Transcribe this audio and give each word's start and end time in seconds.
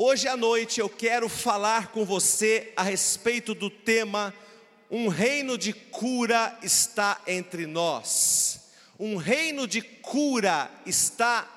Hoje 0.00 0.28
à 0.28 0.36
noite 0.36 0.78
eu 0.78 0.88
quero 0.88 1.28
falar 1.28 1.88
com 1.88 2.04
você 2.04 2.72
a 2.76 2.84
respeito 2.84 3.52
do 3.52 3.68
tema 3.68 4.32
Um 4.88 5.08
reino 5.08 5.58
de 5.58 5.72
cura 5.72 6.56
está 6.62 7.20
entre 7.26 7.66
nós. 7.66 8.60
Um 8.96 9.16
reino 9.16 9.66
de 9.66 9.82
cura 9.82 10.70
está 10.86 11.48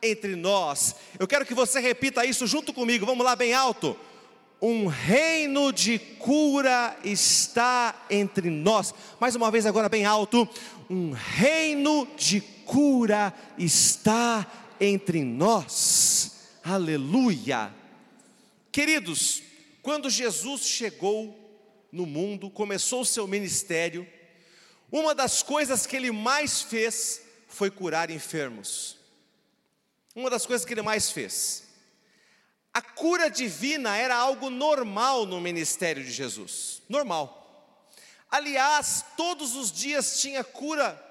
entre 0.00 0.36
nós. 0.36 0.94
Eu 1.18 1.26
quero 1.26 1.44
que 1.44 1.54
você 1.54 1.80
repita 1.80 2.24
isso 2.24 2.46
junto 2.46 2.72
comigo. 2.72 3.04
Vamos 3.04 3.24
lá 3.24 3.34
bem 3.34 3.52
alto. 3.52 3.96
Um 4.62 4.86
reino 4.86 5.72
de 5.72 5.98
cura 5.98 6.96
está 7.02 8.06
entre 8.08 8.48
nós. 8.48 8.94
Mais 9.18 9.34
uma 9.34 9.50
vez 9.50 9.66
agora 9.66 9.88
bem 9.88 10.04
alto. 10.04 10.48
Um 10.88 11.10
reino 11.10 12.06
de 12.16 12.40
cura 12.64 13.34
está 13.58 14.46
entre 14.80 15.24
nós. 15.24 16.30
Aleluia. 16.62 17.76
Queridos, 18.78 19.42
quando 19.82 20.08
Jesus 20.08 20.60
chegou 20.60 21.36
no 21.90 22.06
mundo, 22.06 22.48
começou 22.48 23.00
o 23.00 23.04
seu 23.04 23.26
ministério, 23.26 24.06
uma 24.92 25.16
das 25.16 25.42
coisas 25.42 25.84
que 25.84 25.96
ele 25.96 26.12
mais 26.12 26.62
fez 26.62 27.20
foi 27.48 27.72
curar 27.72 28.08
enfermos. 28.08 28.96
Uma 30.14 30.30
das 30.30 30.46
coisas 30.46 30.64
que 30.64 30.74
ele 30.74 30.82
mais 30.82 31.10
fez. 31.10 31.64
A 32.72 32.80
cura 32.80 33.28
divina 33.28 33.96
era 33.96 34.14
algo 34.14 34.48
normal 34.48 35.26
no 35.26 35.40
ministério 35.40 36.04
de 36.04 36.12
Jesus, 36.12 36.80
normal. 36.88 37.90
Aliás, 38.30 39.04
todos 39.16 39.56
os 39.56 39.72
dias 39.72 40.20
tinha 40.20 40.44
cura 40.44 41.04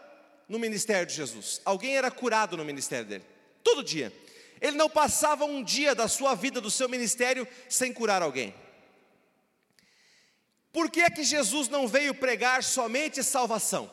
no 0.47 0.57
ministério 0.57 1.05
de 1.05 1.13
Jesus. 1.13 1.59
Alguém 1.65 1.97
era 1.97 2.09
curado 2.09 2.55
no 2.55 2.63
ministério 2.63 3.05
dele, 3.05 3.25
todo 3.61 3.83
dia. 3.83 4.13
Ele 4.61 4.77
não 4.77 4.89
passava 4.89 5.45
um 5.45 5.63
dia 5.63 5.93
da 5.93 6.07
sua 6.07 6.35
vida, 6.35 6.59
do 6.59 6.71
seu 6.71 6.89
ministério, 6.89 7.47
sem 7.69 7.93
curar 7.93 8.21
alguém. 8.21 8.53
Por 10.71 10.89
que 10.91 11.01
é 11.01 11.09
que 11.09 11.23
Jesus 11.23 11.67
não 11.69 11.87
veio 11.87 12.13
pregar 12.13 12.63
somente 12.63 13.23
salvação? 13.23 13.91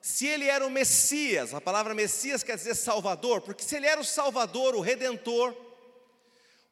Se 0.00 0.26
ele 0.26 0.46
era 0.46 0.66
o 0.66 0.70
Messias, 0.70 1.52
a 1.52 1.60
palavra 1.60 1.94
Messias 1.94 2.42
quer 2.42 2.56
dizer 2.56 2.74
Salvador, 2.74 3.40
porque 3.42 3.62
se 3.62 3.76
ele 3.76 3.86
era 3.86 4.00
o 4.00 4.04
Salvador, 4.04 4.74
o 4.74 4.80
Redentor, 4.80 5.54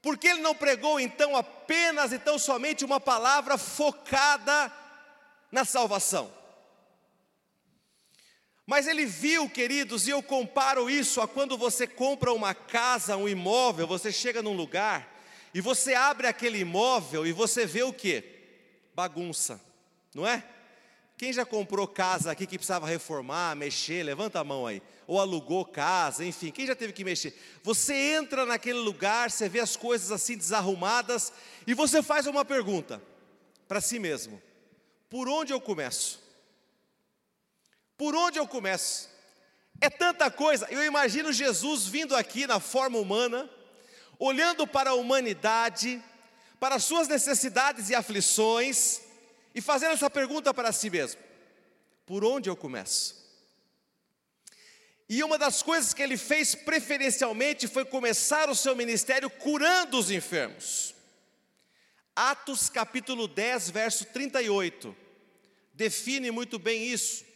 por 0.01 0.17
que 0.17 0.29
ele 0.29 0.41
não 0.41 0.55
pregou 0.55 0.99
então 1.01 1.37
apenas 1.37 2.13
e 2.13 2.19
tão 2.19 2.39
somente 2.39 2.85
uma 2.85 3.01
palavra 3.01 3.59
focada 3.59 4.73
na 5.51 5.65
salvação? 5.65 6.38
Mas 8.69 8.87
ele 8.87 9.07
viu, 9.07 9.49
queridos, 9.49 10.07
e 10.07 10.11
eu 10.11 10.23
comparo 10.23 10.91
isso 10.91 11.23
a 11.23 11.27
quando 11.27 11.57
você 11.57 11.87
compra 11.87 12.35
uma 12.35 12.53
casa, 12.53 13.17
um 13.17 13.27
imóvel, 13.27 13.87
você 13.87 14.13
chega 14.13 14.43
num 14.43 14.53
lugar 14.53 15.11
e 15.55 15.61
você 15.63 15.95
abre 15.95 16.27
aquele 16.27 16.59
imóvel 16.59 17.27
e 17.27 17.33
você 17.33 17.65
vê 17.65 17.83
o 17.83 17.95
que? 17.95 18.23
Bagunça, 18.95 19.59
não 20.15 20.27
é? 20.27 20.45
Quem 21.17 21.33
já 21.33 21.47
comprou 21.47 21.89
casa 21.89 22.31
aqui 22.31 22.47
que 22.47 22.59
precisava 22.59 22.87
reformar, 22.87 23.57
mexer, 23.57 24.03
levanta 24.03 24.39
a 24.39 24.45
mão 24.45 24.67
aí. 24.67 24.83
Ou 25.07 25.19
alugou 25.19 25.65
casa, 25.65 26.23
enfim, 26.23 26.51
quem 26.51 26.67
já 26.67 26.77
teve 26.77 26.93
que 26.93 27.05
mexer? 27.05 27.35
Você 27.63 27.95
entra 27.95 28.45
naquele 28.45 28.81
lugar, 28.81 29.31
você 29.31 29.49
vê 29.49 29.61
as 29.61 29.77
coisas 29.77 30.13
assim 30.13 30.37
desarrumadas 30.37 31.33
e 31.67 31.73
você 31.73 32.03
faz 32.03 32.27
uma 32.27 32.45
pergunta 32.45 33.01
para 33.67 33.81
si 33.81 33.99
mesmo: 33.99 34.43
por 35.09 35.27
onde 35.27 35.55
eu 35.55 35.61
começo? 35.61 36.28
Por 37.99 38.15
onde 38.15 38.39
eu 38.39 38.47
começo? 38.47 39.11
É 39.81 39.91
tanta 39.91 40.31
coisa. 40.31 40.69
Eu 40.71 40.85
imagino 40.85 41.33
Jesus 41.33 41.87
vindo 41.87 42.15
aqui 42.15 42.47
na 42.47 42.61
forma 42.61 42.97
humana, 42.97 43.51
olhando 44.21 44.69
para 44.69 44.91
a 44.91 44.95
humanidade, 44.95 46.01
para 46.61 46.77
as 46.77 46.85
suas 46.85 47.09
necessidades 47.09 47.91
e 47.91 47.97
aflições, 47.97 49.01
e 49.53 49.61
fazendo 49.61 49.95
essa 49.95 50.09
pergunta 50.09 50.55
para 50.55 50.71
si 50.71 50.89
mesmo: 50.89 51.21
por 52.07 52.25
onde 52.25 52.49
eu 52.49 52.57
começo? 52.57 53.19
E 55.09 55.25
uma 55.25 55.37
das 55.37 55.63
coisas 55.63 55.93
que 55.93 56.03
ele 56.03 56.17
fez 56.17 56.55
preferencialmente 56.55 57.67
foi 57.67 57.85
começar 57.85 58.49
o 58.49 58.55
seu 58.55 58.77
ministério 58.77 59.29
curando 59.29 59.99
os 59.99 60.11
enfermos. 60.11 60.95
Atos 62.15 62.69
capítulo 62.69 63.27
10, 63.27 63.71
verso 63.71 64.05
38, 64.05 64.95
define 65.75 66.31
muito 66.31 66.59
bem 66.59 66.85
isso. 66.85 67.28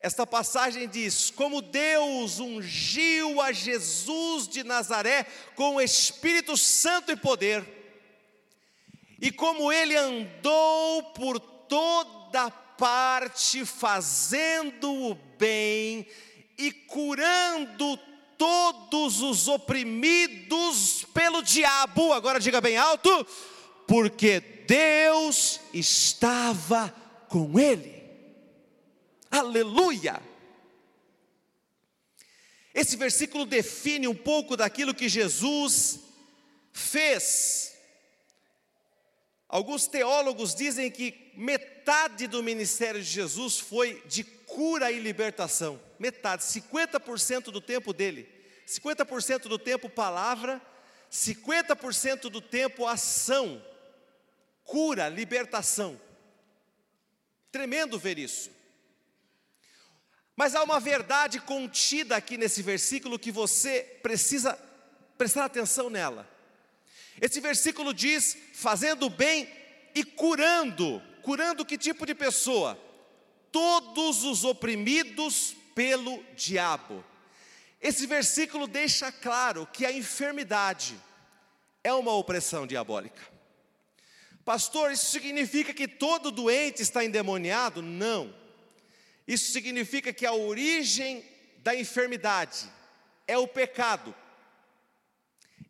Esta 0.00 0.26
passagem 0.26 0.88
diz: 0.88 1.30
Como 1.30 1.62
Deus 1.62 2.38
ungiu 2.38 3.40
a 3.40 3.52
Jesus 3.52 4.46
de 4.46 4.62
Nazaré 4.62 5.26
com 5.54 5.76
o 5.76 5.80
Espírito 5.80 6.56
Santo 6.56 7.12
e 7.12 7.16
poder, 7.16 7.64
e 9.20 9.30
como 9.30 9.72
ele 9.72 9.96
andou 9.96 11.02
por 11.14 11.40
toda 11.40 12.50
parte 12.50 13.64
fazendo 13.64 14.92
o 14.92 15.14
bem 15.38 16.06
e 16.58 16.70
curando 16.70 17.98
todos 18.36 19.22
os 19.22 19.48
oprimidos 19.48 21.06
pelo 21.14 21.42
diabo, 21.42 22.12
agora 22.12 22.38
diga 22.38 22.60
bem 22.60 22.76
alto, 22.76 23.26
porque 23.86 24.40
Deus 24.66 25.60
estava 25.72 26.94
com 27.28 27.58
ele. 27.58 27.95
Aleluia! 29.38 30.22
Esse 32.74 32.96
versículo 32.96 33.44
define 33.44 34.08
um 34.08 34.14
pouco 34.14 34.56
daquilo 34.56 34.94
que 34.94 35.08
Jesus 35.08 36.00
fez. 36.72 37.74
Alguns 39.48 39.86
teólogos 39.86 40.54
dizem 40.54 40.90
que 40.90 41.32
metade 41.34 42.26
do 42.26 42.42
ministério 42.42 43.02
de 43.02 43.08
Jesus 43.08 43.58
foi 43.58 44.02
de 44.06 44.24
cura 44.24 44.90
e 44.90 44.98
libertação. 44.98 45.80
Metade, 45.98 46.42
50% 46.42 47.44
do 47.44 47.60
tempo 47.60 47.92
dele. 47.92 48.28
50% 48.66 49.42
do 49.42 49.58
tempo 49.58 49.88
palavra, 49.88 50.60
50% 51.12 52.28
do 52.28 52.40
tempo 52.40 52.86
ação. 52.86 53.62
Cura, 54.64 55.08
libertação. 55.08 56.00
Tremendo 57.52 57.98
ver 57.98 58.18
isso. 58.18 58.55
Mas 60.36 60.54
há 60.54 60.62
uma 60.62 60.78
verdade 60.78 61.40
contida 61.40 62.14
aqui 62.14 62.36
nesse 62.36 62.62
versículo 62.62 63.18
que 63.18 63.32
você 63.32 63.80
precisa 64.02 64.56
prestar 65.16 65.46
atenção 65.46 65.88
nela. 65.88 66.28
Esse 67.18 67.40
versículo 67.40 67.94
diz: 67.94 68.36
fazendo 68.52 69.08
bem 69.08 69.48
e 69.94 70.04
curando. 70.04 71.02
Curando 71.22 71.64
que 71.64 71.78
tipo 71.78 72.04
de 72.04 72.14
pessoa? 72.14 72.78
Todos 73.50 74.22
os 74.22 74.44
oprimidos 74.44 75.56
pelo 75.74 76.22
diabo. 76.36 77.02
Esse 77.80 78.06
versículo 78.06 78.66
deixa 78.66 79.10
claro 79.10 79.66
que 79.72 79.86
a 79.86 79.92
enfermidade 79.92 81.00
é 81.82 81.92
uma 81.94 82.12
opressão 82.12 82.66
diabólica. 82.66 83.22
Pastor, 84.44 84.92
isso 84.92 85.06
significa 85.06 85.72
que 85.72 85.88
todo 85.88 86.30
doente 86.30 86.82
está 86.82 87.04
endemoniado? 87.04 87.80
Não. 87.80 88.32
Isso 89.26 89.50
significa 89.52 90.12
que 90.12 90.24
a 90.24 90.32
origem 90.32 91.24
da 91.58 91.74
enfermidade 91.74 92.70
é 93.26 93.36
o 93.36 93.48
pecado. 93.48 94.14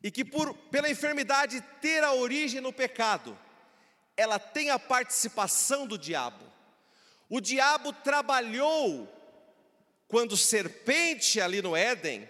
E 0.02 0.10
que 0.10 0.24
por, 0.24 0.54
pela 0.70 0.90
enfermidade 0.90 1.62
ter 1.80 2.04
a 2.04 2.12
origem 2.12 2.60
no 2.60 2.72
pecado, 2.72 3.36
ela 4.16 4.38
tem 4.38 4.70
a 4.70 4.78
participação 4.78 5.86
do 5.86 5.96
diabo. 5.96 6.44
O 7.30 7.40
diabo 7.40 7.92
trabalhou 7.92 9.12
quando 10.06 10.36
serpente 10.36 11.40
ali 11.40 11.62
no 11.62 11.74
Éden, 11.74 12.28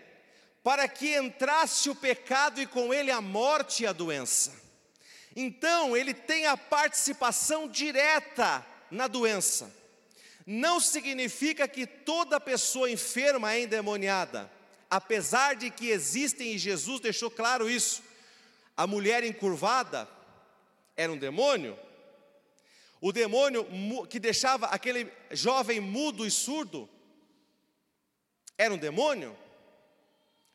para 0.62 0.88
que 0.88 1.16
entrasse 1.16 1.90
o 1.90 1.94
pecado 1.94 2.60
e 2.60 2.66
com 2.66 2.94
ele 2.94 3.10
a 3.10 3.20
morte 3.20 3.82
e 3.82 3.86
a 3.86 3.92
doença. 3.92 4.54
Então, 5.34 5.96
ele 5.96 6.14
tem 6.14 6.46
a 6.46 6.56
participação 6.56 7.68
direta 7.68 8.64
na 8.90 9.06
doença 9.06 9.70
não 10.46 10.78
significa 10.78 11.66
que 11.66 11.86
toda 11.86 12.40
pessoa 12.40 12.88
enferma 12.88 13.52
é 13.52 13.62
endemoniada, 13.62 14.48
apesar 14.88 15.56
de 15.56 15.70
que 15.70 15.88
existem, 15.88 16.52
e 16.52 16.58
Jesus 16.58 17.00
deixou 17.00 17.28
claro 17.28 17.68
isso. 17.68 18.02
A 18.76 18.86
mulher 18.86 19.24
encurvada 19.24 20.08
era 20.96 21.10
um 21.10 21.18
demônio, 21.18 21.76
o 23.00 23.12
demônio 23.12 23.66
que 24.08 24.20
deixava 24.20 24.66
aquele 24.66 25.12
jovem 25.32 25.80
mudo 25.80 26.24
e 26.24 26.30
surdo 26.30 26.88
era 28.56 28.72
um 28.72 28.78
demônio. 28.78 29.36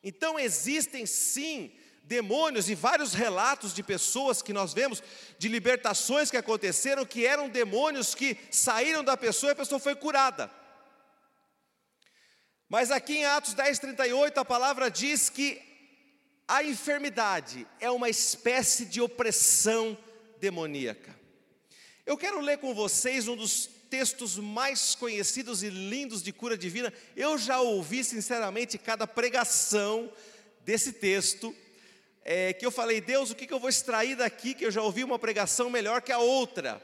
Então 0.04 0.40
existem 0.40 1.06
sim 1.06 1.72
demônios 2.04 2.70
e 2.70 2.76
vários 2.76 3.14
relatos 3.14 3.74
de 3.74 3.82
pessoas 3.82 4.42
que 4.42 4.54
nós 4.54 4.74
vemos, 4.74 5.02
de 5.38 5.48
libertações 5.48 6.30
que 6.30 6.38
aconteceram, 6.38 7.06
que 7.06 7.26
eram 7.26 7.50
demônios 7.50 8.14
que 8.14 8.38
saíram 8.50 9.04
da 9.04 9.16
pessoa 9.16 9.52
e 9.52 9.54
a 9.54 9.56
pessoa 9.56 9.80
foi 9.80 9.96
curada. 9.96 10.52
Mas 12.68 12.92
aqui 12.92 13.18
em 13.18 13.26
Atos 13.26 13.54
10, 13.54 13.80
38, 13.80 14.40
a 14.40 14.46
palavra 14.46 14.90
diz 14.90 15.30
que 15.30 15.62
A 16.48 16.64
enfermidade 16.64 17.66
é 17.80 17.90
uma 17.90 18.10
espécie 18.10 18.86
de 18.86 19.00
opressão 19.00 19.98
demoníaca. 20.40 21.16
Eu 22.06 22.18
quero 22.18 22.42
ler 22.42 22.58
com 22.58 22.74
vocês 22.74 23.28
um 23.28 23.38
dos 23.38 23.70
textos 23.90 24.38
mais 24.38 24.96
conhecidos 24.96 25.64
e 25.64 25.70
lindos 25.70 26.24
de 26.24 26.32
cura 26.34 26.58
divina. 26.58 26.92
Eu 27.16 27.38
já 27.38 27.60
ouvi, 27.60 28.04
sinceramente, 28.04 28.78
cada 28.78 29.06
pregação 29.06 30.12
desse 30.62 30.94
texto, 30.94 31.56
é, 32.24 32.54
que 32.54 32.66
eu 32.66 32.72
falei, 32.72 33.02
Deus, 33.02 33.32
o 33.32 33.36
que, 33.36 33.48
que 33.48 33.54
eu 33.54 33.60
vou 33.60 33.70
extrair 33.70 34.16
daqui, 34.16 34.54
que 34.54 34.66
eu 34.66 34.72
já 34.72 34.82
ouvi 34.82 35.04
uma 35.04 35.20
pregação 35.20 35.70
melhor 35.70 36.02
que 36.02 36.12
a 36.12 36.20
outra. 36.20 36.82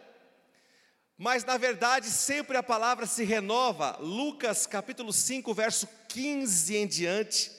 Mas 1.18 1.44
na 1.44 1.57
verdade, 1.57 2.07
sempre 2.07 2.57
a 2.57 2.63
palavra 2.63 3.06
se 3.06 3.24
renova. 3.24 3.98
Lucas 4.00 4.66
capítulo 4.66 5.12
5, 5.12 5.54
verso 5.54 5.88
15 6.07 6.75
em 6.75 6.88
diante 6.88 7.57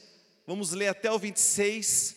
Vamos 0.49 0.73
ler 0.73 0.89
até 0.89 1.13
o 1.13 1.19
26. 1.19 2.17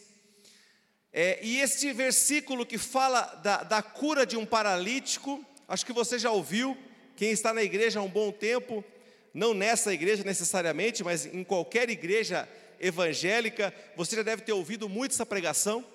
É, 1.12 1.38
e 1.44 1.60
este 1.60 1.92
versículo 1.92 2.66
que 2.66 2.78
fala 2.78 3.24
da, 3.44 3.62
da 3.62 3.82
cura 3.82 4.26
de 4.26 4.38
um 4.38 4.46
paralítico, 4.46 5.46
acho 5.68 5.86
que 5.86 5.92
você 5.92 6.18
já 6.18 6.32
ouviu, 6.32 6.78
quem 7.18 7.32
está 7.32 7.54
na 7.54 7.62
igreja 7.62 8.00
há 8.00 8.02
um 8.02 8.08
bom 8.08 8.32
tempo, 8.32 8.86
não 9.34 9.54
nessa 9.54 9.94
igreja 9.94 10.24
necessariamente, 10.24 11.04
mas 11.04 11.26
em 11.26 11.44
qualquer 11.44 11.90
igreja 11.90 12.48
evangélica, 12.82 13.74
você 13.96 14.16
já 14.16 14.24
deve 14.24 14.42
ter 14.42 14.54
ouvido 14.54 14.90
muito 14.90 15.14
essa 15.14 15.26
pregação. 15.26 15.86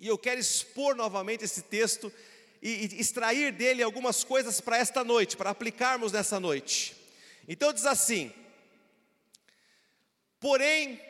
E 0.00 0.08
eu 0.08 0.18
quero 0.18 0.40
expor 0.40 0.96
novamente 0.96 1.44
esse 1.44 1.62
texto 1.62 2.12
e, 2.60 2.86
e 2.86 3.00
extrair 3.00 3.52
dele 3.52 3.82
algumas 3.82 4.24
coisas 4.24 4.60
para 4.60 4.78
esta 4.78 5.04
noite, 5.04 5.36
para 5.36 5.50
aplicarmos 5.50 6.12
nessa 6.12 6.40
noite. 6.40 6.96
Então 7.46 7.72
diz 7.72 7.86
assim: 7.86 8.32
Porém, 10.40 11.00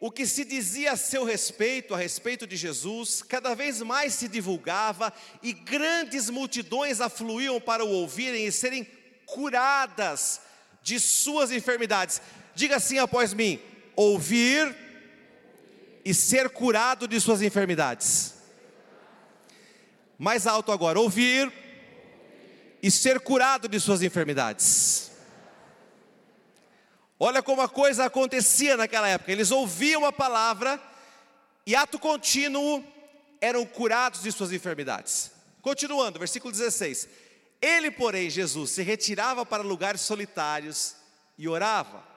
o 0.00 0.10
que 0.10 0.26
se 0.26 0.44
dizia 0.44 0.92
a 0.92 0.96
seu 0.96 1.24
respeito, 1.24 1.94
a 1.94 1.96
respeito 1.96 2.46
de 2.46 2.56
Jesus, 2.56 3.22
cada 3.22 3.54
vez 3.54 3.80
mais 3.80 4.12
se 4.12 4.28
divulgava 4.28 5.12
e 5.42 5.52
grandes 5.52 6.28
multidões 6.28 7.00
afluíam 7.00 7.58
para 7.60 7.84
o 7.84 7.88
ouvirem 7.88 8.46
e 8.46 8.52
serem 8.52 8.86
curadas 9.24 10.40
de 10.82 11.00
suas 11.00 11.50
enfermidades. 11.50 12.20
Diga 12.54 12.76
assim 12.76 12.98
após 12.98 13.32
mim: 13.32 13.58
ouvir 13.96 14.74
e 16.04 16.12
ser 16.12 16.50
curado 16.50 17.08
de 17.08 17.20
suas 17.20 17.42
enfermidades. 17.42 18.34
Mais 20.18 20.46
alto 20.46 20.70
agora: 20.70 21.00
ouvir 21.00 21.52
e 22.82 22.90
ser 22.90 23.20
curado 23.20 23.68
de 23.68 23.80
suas 23.80 24.02
enfermidades. 24.02 25.10
Olha 27.18 27.42
como 27.42 27.62
a 27.62 27.68
coisa 27.68 28.04
acontecia 28.04 28.76
naquela 28.76 29.08
época. 29.08 29.32
Eles 29.32 29.50
ouviam 29.50 30.04
a 30.04 30.12
palavra 30.12 30.80
e, 31.66 31.74
ato 31.74 31.98
contínuo, 31.98 32.84
eram 33.40 33.64
curados 33.64 34.22
de 34.22 34.32
suas 34.32 34.52
enfermidades. 34.52 35.30
Continuando, 35.62 36.18
versículo 36.18 36.52
16: 36.52 37.08
Ele, 37.62 37.90
porém, 37.90 38.28
Jesus, 38.28 38.72
se 38.72 38.82
retirava 38.82 39.46
para 39.46 39.62
lugares 39.62 40.02
solitários 40.02 40.94
e 41.38 41.48
orava. 41.48 42.13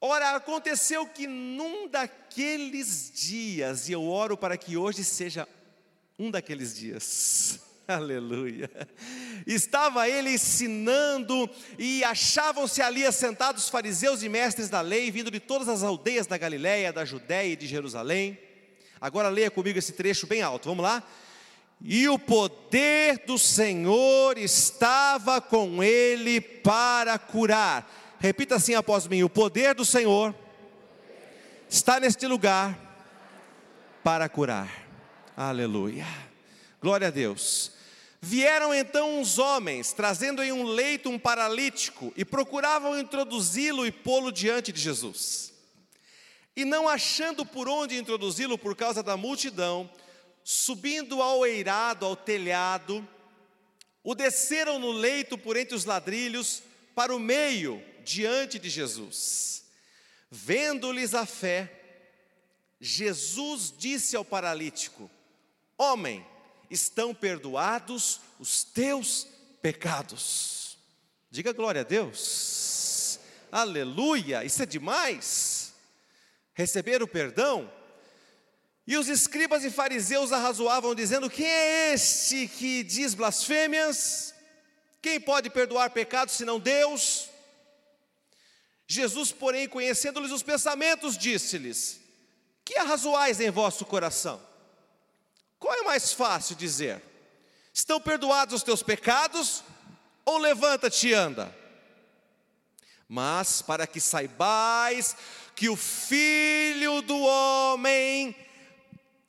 Ora, 0.00 0.36
aconteceu 0.36 1.06
que 1.06 1.26
num 1.26 1.88
daqueles 1.88 3.10
dias, 3.14 3.88
e 3.88 3.92
eu 3.92 4.06
oro 4.06 4.36
para 4.36 4.56
que 4.56 4.76
hoje 4.76 5.02
seja 5.02 5.48
um 6.18 6.30
daqueles 6.30 6.76
dias, 6.76 7.60
Aleluia. 7.86 8.68
Estava 9.46 10.08
ele 10.08 10.30
ensinando 10.34 11.48
e 11.78 12.02
achavam-se 12.02 12.82
ali 12.82 13.06
assentados 13.06 13.68
fariseus 13.68 14.24
e 14.24 14.28
mestres 14.28 14.68
da 14.68 14.80
lei, 14.80 15.10
vindo 15.10 15.30
de 15.30 15.38
todas 15.38 15.68
as 15.68 15.84
aldeias 15.84 16.26
da 16.26 16.36
Galiléia, 16.36 16.92
da 16.92 17.04
Judéia 17.04 17.52
e 17.52 17.56
de 17.56 17.66
Jerusalém. 17.66 18.36
Agora 19.00 19.28
leia 19.28 19.52
comigo 19.52 19.78
esse 19.78 19.92
trecho 19.92 20.26
bem 20.26 20.42
alto. 20.42 20.68
Vamos 20.68 20.82
lá? 20.82 21.00
E 21.80 22.08
o 22.08 22.18
poder 22.18 23.22
do 23.24 23.38
Senhor 23.38 24.36
estava 24.36 25.40
com 25.40 25.80
ele 25.80 26.40
para 26.40 27.18
curar. 27.18 27.88
Repita 28.18 28.56
assim 28.56 28.74
após 28.74 29.06
mim: 29.06 29.22
o 29.22 29.28
poder 29.28 29.74
do 29.74 29.84
Senhor 29.84 30.34
está 31.68 32.00
neste 32.00 32.26
lugar 32.26 32.78
para 34.02 34.28
curar. 34.28 34.86
Aleluia. 35.36 36.06
Glória 36.80 37.08
a 37.08 37.10
Deus. 37.10 37.72
Vieram 38.20 38.74
então 38.74 39.20
uns 39.20 39.38
homens, 39.38 39.92
trazendo 39.92 40.42
em 40.42 40.50
um 40.50 40.64
leito 40.64 41.10
um 41.10 41.18
paralítico, 41.18 42.12
e 42.16 42.24
procuravam 42.24 42.98
introduzi-lo 42.98 43.86
e 43.86 43.92
pô-lo 43.92 44.32
diante 44.32 44.72
de 44.72 44.80
Jesus. 44.80 45.52
E 46.56 46.64
não 46.64 46.88
achando 46.88 47.44
por 47.44 47.68
onde 47.68 47.98
introduzi-lo 47.98 48.56
por 48.56 48.74
causa 48.74 49.02
da 49.02 49.16
multidão, 49.16 49.88
subindo 50.42 51.20
ao 51.20 51.44
eirado, 51.44 52.06
ao 52.06 52.16
telhado, 52.16 53.06
o 54.02 54.14
desceram 54.14 54.78
no 54.78 54.92
leito 54.92 55.36
por 55.36 55.56
entre 55.56 55.74
os 55.74 55.84
ladrilhos, 55.84 56.62
para 56.96 57.14
o 57.14 57.20
meio, 57.20 57.84
diante 58.02 58.58
de 58.58 58.70
Jesus. 58.70 59.64
Vendo-lhes 60.30 61.12
a 61.12 61.26
fé, 61.26 61.70
Jesus 62.80 63.72
disse 63.76 64.16
ao 64.16 64.24
paralítico: 64.24 65.10
Homem, 65.76 66.26
estão 66.70 67.14
perdoados 67.14 68.18
os 68.40 68.64
teus 68.64 69.26
pecados. 69.60 70.78
Diga 71.30 71.52
glória 71.52 71.82
a 71.82 71.84
Deus. 71.84 73.20
Aleluia, 73.52 74.42
isso 74.42 74.62
é 74.62 74.66
demais. 74.66 75.74
Receber 76.54 77.02
o 77.02 77.06
perdão. 77.06 77.70
E 78.86 78.96
os 78.96 79.08
escribas 79.08 79.64
e 79.64 79.70
fariseus 79.70 80.32
arrazoavam, 80.32 80.94
dizendo: 80.94 81.28
Quem 81.28 81.46
é 81.46 81.92
este 81.92 82.48
que 82.48 82.82
diz 82.82 83.12
blasfêmias? 83.12 84.34
Quem 85.00 85.20
pode 85.20 85.50
perdoar 85.50 85.90
pecados 85.90 86.34
senão 86.34 86.58
Deus? 86.58 87.28
Jesus, 88.86 89.32
porém, 89.32 89.68
conhecendo-lhes 89.68 90.30
os 90.30 90.42
pensamentos, 90.42 91.18
disse-lhes: 91.18 92.00
Que 92.64 92.76
arrazoais 92.78 93.40
em 93.40 93.50
vosso 93.50 93.84
coração? 93.84 94.40
Qual 95.58 95.74
é 95.74 95.82
mais 95.82 96.12
fácil 96.12 96.54
dizer? 96.54 97.02
Estão 97.72 98.00
perdoados 98.00 98.54
os 98.54 98.62
teus 98.62 98.82
pecados? 98.82 99.62
Ou 100.24 100.38
levanta-te 100.38 101.08
e 101.08 101.14
anda? 101.14 101.54
Mas 103.08 103.62
para 103.62 103.86
que 103.86 104.00
saibais 104.00 105.16
que 105.54 105.68
o 105.68 105.76
Filho 105.76 107.00
do 107.02 107.18
Homem 107.18 108.34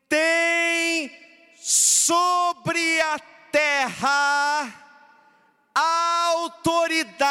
tem 0.10 1.12
sobre 1.56 3.02
a 3.02 3.20
terra 3.52 4.87
autoridade 5.80 7.30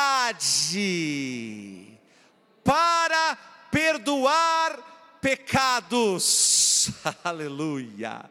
para 2.62 3.36
perdoar 3.70 5.18
pecados. 5.20 6.90
Aleluia 7.24 8.30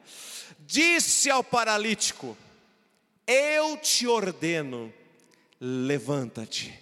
disse 0.65 1.29
ao 1.29 1.43
paralítico: 1.43 2.37
Eu 3.25 3.77
te 3.77 4.07
ordeno, 4.07 4.93
levanta-te, 5.59 6.77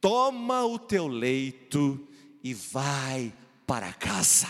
toma 0.00 0.64
o 0.64 0.78
teu 0.78 1.06
leito 1.06 2.08
e 2.42 2.54
vai 2.54 3.32
para 3.66 3.92
casa. 3.92 4.48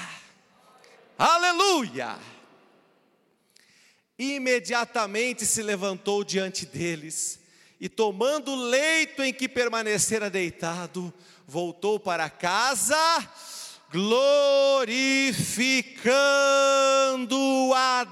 Aleluia! 1.19 2.19
Imediatamente 4.19 5.47
se 5.47 5.63
levantou 5.63 6.23
diante 6.23 6.67
deles 6.67 7.40
e, 7.81 7.89
tomando 7.89 8.53
o 8.53 8.65
leito 8.69 9.23
em 9.23 9.33
que 9.33 9.49
permanecera 9.49 10.29
deitado, 10.29 11.13
voltou 11.47 11.99
para 11.99 12.29
casa 12.29 12.97
glorificando 13.91 14.55
a 17.75 18.05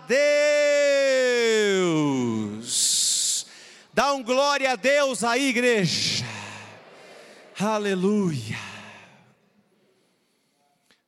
Deus. 1.76 3.46
Dá 3.92 4.12
um 4.12 4.22
glória 4.22 4.72
a 4.72 4.76
Deus 4.76 5.22
aí, 5.22 5.50
igreja. 5.50 6.24
Aleluia. 7.58 8.58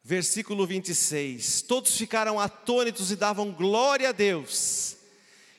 Versículo 0.05 0.67
26. 0.67 1.63
Todos 1.63 1.97
ficaram 1.97 2.39
atônitos 2.39 3.11
e 3.11 3.17
davam 3.17 3.51
glória 3.53 4.11
a 4.11 4.13
Deus. 4.13 5.00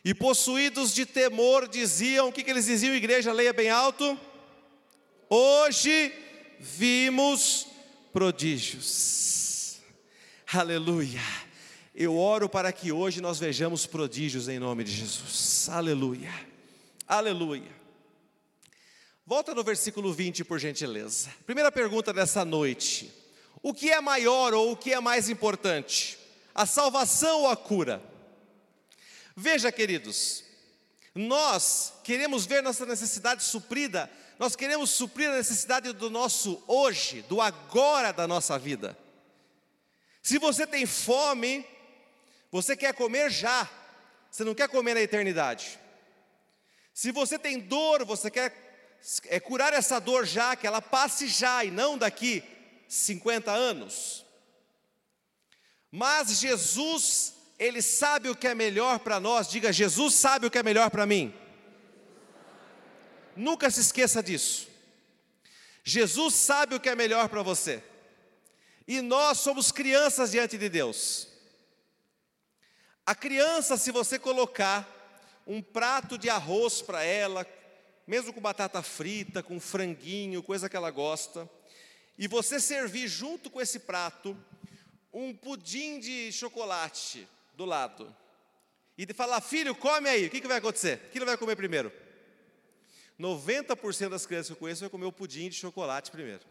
E 0.04 0.14
possuídos 0.14 0.94
de 0.94 1.06
temor 1.06 1.68
diziam: 1.68 2.30
o 2.30 2.32
que, 2.32 2.44
que 2.44 2.50
eles 2.50 2.66
diziam, 2.66 2.96
igreja? 2.96 3.32
Leia 3.32 3.54
bem 3.54 3.70
alto. 3.70 4.20
Hoje 5.30 6.12
vimos 6.60 7.68
prodígios. 8.12 9.78
Aleluia. 10.52 11.22
Eu 11.94 12.18
oro 12.18 12.50
para 12.50 12.72
que 12.72 12.92
hoje 12.92 13.22
nós 13.22 13.40
vejamos 13.40 13.86
prodígios 13.86 14.48
em 14.48 14.58
nome 14.58 14.84
de 14.84 14.92
Jesus. 14.92 15.70
Aleluia. 15.70 16.34
Aleluia. 17.08 17.72
Volta 19.26 19.54
no 19.54 19.64
versículo 19.64 20.12
20, 20.12 20.44
por 20.44 20.60
gentileza. 20.60 21.30
Primeira 21.46 21.72
pergunta 21.72 22.12
dessa 22.12 22.44
noite: 22.44 23.14
O 23.62 23.72
que 23.72 23.92
é 23.92 24.02
maior 24.02 24.54
ou 24.54 24.72
o 24.72 24.76
que 24.76 24.92
é 24.92 25.00
mais 25.00 25.30
importante? 25.30 26.18
A 26.56 26.66
salvação 26.66 27.42
ou 27.42 27.50
a 27.50 27.56
cura? 27.56 28.11
Veja, 29.36 29.72
queridos, 29.72 30.44
nós 31.16 31.94
queremos 32.04 32.46
ver 32.46 32.62
nossa 32.62 32.86
necessidade 32.86 33.44
suprida, 33.44 34.10
nós 34.40 34.56
queremos 34.56 34.90
suprir 34.90 35.30
a 35.30 35.36
necessidade 35.36 35.94
do 35.94 36.10
nosso 36.10 36.64
hoje, 36.68 37.22
do 37.24 37.42
agora 37.42 38.12
da 38.12 38.28
nossa 38.28 38.58
vida. 38.58 38.98
Se 40.22 40.38
você 40.38 40.66
tem 40.66 40.86
fome, 40.86 41.66
você 42.52 42.76
quer 42.76 42.94
comer 42.94 43.30
já, 43.30 43.70
você 44.30 44.44
não 44.44 44.56
quer 44.56 44.68
comer 44.70 44.94
na 44.94 45.02
eternidade. 45.02 45.80
Se 46.94 47.12
você 47.12 47.40
tem 47.40 47.60
dor, 47.60 48.06
você 48.06 48.30
quer 48.30 48.54
é, 49.28 49.40
curar 49.40 49.74
essa 49.74 50.00
dor 50.00 50.26
já, 50.26 50.56
que 50.56 50.68
ela 50.68 50.82
passe 50.82 51.28
já 51.28 51.64
e 51.64 51.72
não 51.72 51.98
daqui 51.98 52.44
50 52.88 53.52
anos. 53.52 54.26
Mas 55.92 56.40
Jesus, 56.40 57.34
Ele 57.62 57.80
sabe 57.80 58.28
o 58.28 58.36
que 58.36 58.48
é 58.48 58.56
melhor 58.56 58.98
para 58.98 59.20
nós, 59.20 59.48
diga: 59.48 59.72
Jesus 59.72 60.16
sabe 60.16 60.48
o 60.48 60.50
que 60.50 60.58
é 60.58 60.64
melhor 60.64 60.90
para 60.90 61.06
mim. 61.06 61.32
Nunca 63.36 63.70
se 63.70 63.82
esqueça 63.82 64.24
disso. 64.24 64.68
Jesus 65.84 66.34
sabe 66.34 66.74
o 66.74 66.80
que 66.80 66.90
é 66.90 66.96
melhor 66.96 67.30
para 67.30 67.44
você. 67.44 67.84
E 68.88 69.00
nós 69.00 69.38
somos 69.38 69.72
crianças 69.72 70.32
diante 70.32 70.58
de 70.58 70.70
Deus. 70.70 71.28
A 73.06 73.14
criança, 73.14 73.78
se 73.78 73.92
você 73.92 74.18
colocar 74.18 74.90
um 75.46 75.62
prato 75.62 76.18
de 76.18 76.32
arroz 76.32 76.82
para 76.82 77.04
ela, 77.04 77.46
mesmo 78.08 78.34
com 78.34 78.42
batata 78.42 78.82
frita, 78.82 79.44
com 79.44 79.60
franguinho, 79.60 80.42
coisa 80.42 80.68
que 80.68 80.76
ela 80.76 80.90
gosta, 80.90 81.48
e 82.18 82.28
você 82.28 82.60
servir 82.60 83.08
junto 83.08 83.52
com 83.52 83.62
esse 83.62 83.78
prato 83.78 84.36
um 85.14 85.32
pudim 85.32 86.00
de 86.00 86.32
chocolate 86.32 87.28
do 87.62 87.66
lado, 87.66 88.16
e 88.98 89.06
de 89.06 89.14
falar, 89.14 89.40
filho, 89.40 89.76
come 89.76 90.10
aí, 90.10 90.26
o 90.26 90.30
que, 90.30 90.42
que 90.42 90.48
vai 90.48 90.58
acontecer? 90.58 91.00
O 91.06 91.12
que 91.12 91.18
ele 91.18 91.26
vai 91.26 91.38
comer 91.38 91.56
primeiro? 91.56 91.92
90% 93.20 94.10
das 94.10 94.26
crianças 94.26 94.48
que 94.48 94.54
eu 94.54 94.58
conheço 94.58 94.82
vai 94.82 94.90
comer 94.90 95.06
o 95.06 95.12
pudim 95.12 95.48
de 95.48 95.56
chocolate 95.56 96.10
primeiro. 96.10 96.42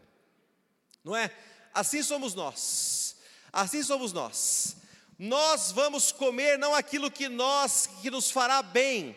Não 1.03 1.13
é? 1.13 1.29
Assim 1.73 2.01
somos 2.01 2.33
nós. 2.33 3.17
Assim 3.51 3.83
somos 3.83 4.13
nós. 4.13 4.77
Nós 5.19 5.71
vamos 5.71 6.13
comer 6.13 6.57
não 6.57 6.73
aquilo 6.73 7.11
que 7.11 7.27
nós 7.27 7.87
que 8.01 8.09
nos 8.09 8.31
fará 8.31 8.63
bem, 8.63 9.15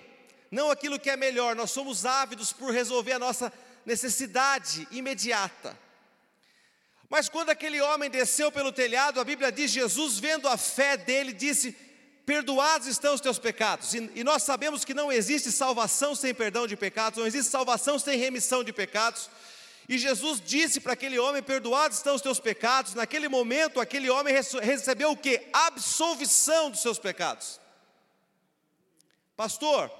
não 0.51 0.71
aquilo 0.71 0.99
que 0.99 1.09
é 1.09 1.17
melhor. 1.17 1.55
Nós 1.55 1.71
somos 1.71 2.05
ávidos 2.05 2.53
por 2.53 2.73
resolver 2.73 3.13
a 3.13 3.19
nossa 3.19 3.53
necessidade 3.87 4.87
imediata. 4.91 5.79
Mas 7.09 7.29
quando 7.29 7.51
aquele 7.51 7.81
homem 7.81 8.11
desceu 8.11 8.51
pelo 8.51 8.73
telhado, 8.73 9.21
a 9.21 9.25
Bíblia 9.25 9.53
diz: 9.53 9.71
Jesus, 9.71 10.19
vendo 10.19 10.49
a 10.49 10.57
fé 10.57 10.97
dele, 10.97 11.33
disse: 11.33 11.77
Perdoados 12.27 12.87
estão 12.87 13.15
os 13.15 13.21
teus 13.21 13.39
pecados. 13.39 13.93
E, 13.95 14.11
e 14.15 14.25
nós 14.25 14.43
sabemos 14.43 14.85
que 14.85 14.95
não 14.95 15.13
existe 15.13 15.53
salvação 15.53 16.15
sem 16.15 16.35
perdão 16.35 16.67
de 16.67 16.77
pecados, 16.77 17.19
não 17.19 17.27
existe 17.27 17.51
salvação 17.51 17.99
sem 17.99 18.19
remissão 18.19 18.65
de 18.65 18.73
pecados. 18.73 19.29
E 19.89 19.99
Jesus 19.99 20.41
disse 20.41 20.81
para 20.81 20.95
aquele 20.95 21.19
homem: 21.19 21.43
Perdoados 21.43 21.99
estão 21.99 22.15
os 22.15 22.23
teus 22.23 22.41
pecados. 22.41 22.95
Naquele 22.95 23.29
momento, 23.29 23.81
aquele 23.81 24.09
homem 24.09 24.35
recebeu 24.63 25.11
o 25.11 25.17
que? 25.17 25.43
Absolvição 25.53 26.71
dos 26.71 26.81
seus 26.81 26.99
pecados. 26.99 27.61
Pastor, 29.37 29.91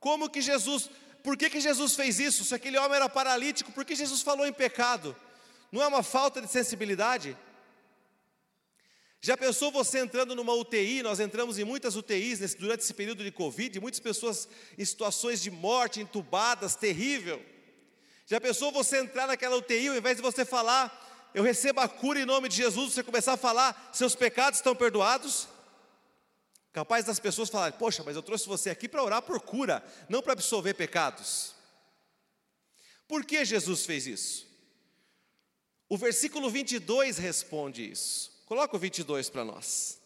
como 0.00 0.30
que 0.30 0.40
Jesus, 0.40 0.88
por 1.22 1.36
que, 1.36 1.50
que 1.50 1.60
Jesus 1.60 1.94
fez 1.94 2.18
isso? 2.18 2.44
Se 2.44 2.54
aquele 2.54 2.78
homem 2.78 2.96
era 2.96 3.08
paralítico, 3.08 3.72
por 3.72 3.84
que 3.84 3.94
Jesus 3.94 4.22
falou 4.22 4.46
em 4.46 4.52
pecado? 4.52 5.14
Não 5.70 5.82
é 5.82 5.86
uma 5.86 6.02
falta 6.02 6.40
de 6.40 6.48
sensibilidade? 6.48 7.36
Já 9.20 9.36
pensou 9.36 9.72
você 9.72 9.98
entrando 9.98 10.34
numa 10.34 10.54
UTI? 10.54 11.02
Nós 11.02 11.18
entramos 11.18 11.58
em 11.58 11.64
muitas 11.64 11.96
UTIs 11.96 12.40
nesse, 12.40 12.56
durante 12.56 12.82
esse 12.82 12.94
período 12.94 13.24
de 13.24 13.32
Covid, 13.32 13.80
muitas 13.80 14.00
pessoas 14.00 14.48
em 14.76 14.84
situações 14.84 15.42
de 15.42 15.50
morte, 15.50 16.00
entubadas, 16.00 16.76
terrível. 16.76 17.44
Já 18.26 18.40
pensou 18.40 18.70
você 18.70 18.98
entrar 18.98 19.26
naquela 19.26 19.56
UTI, 19.56 19.88
ao 19.88 19.96
invés 19.96 20.16
de 20.16 20.22
você 20.22 20.44
falar, 20.44 21.30
eu 21.34 21.42
recebo 21.42 21.80
a 21.80 21.88
cura 21.88 22.20
em 22.20 22.24
nome 22.24 22.48
de 22.48 22.56
Jesus, 22.56 22.94
você 22.94 23.02
começar 23.02 23.34
a 23.34 23.36
falar, 23.36 23.90
seus 23.92 24.14
pecados 24.14 24.60
estão 24.60 24.74
perdoados? 24.74 25.48
Capaz 26.72 27.04
das 27.04 27.18
pessoas 27.18 27.48
falarem, 27.48 27.78
poxa, 27.78 28.02
mas 28.04 28.14
eu 28.14 28.22
trouxe 28.22 28.46
você 28.46 28.70
aqui 28.70 28.88
para 28.88 29.02
orar 29.02 29.22
por 29.22 29.40
cura, 29.40 29.82
não 30.08 30.22
para 30.22 30.32
absolver 30.34 30.74
pecados. 30.74 31.54
Por 33.08 33.24
que 33.24 33.44
Jesus 33.44 33.84
fez 33.84 34.06
isso? 34.06 34.47
O 35.88 35.96
versículo 35.96 36.50
22 36.50 37.16
responde 37.18 37.90
isso. 37.90 38.30
Coloca 38.46 38.76
o 38.76 38.78
22 38.78 39.30
para 39.30 39.44
nós. 39.44 39.98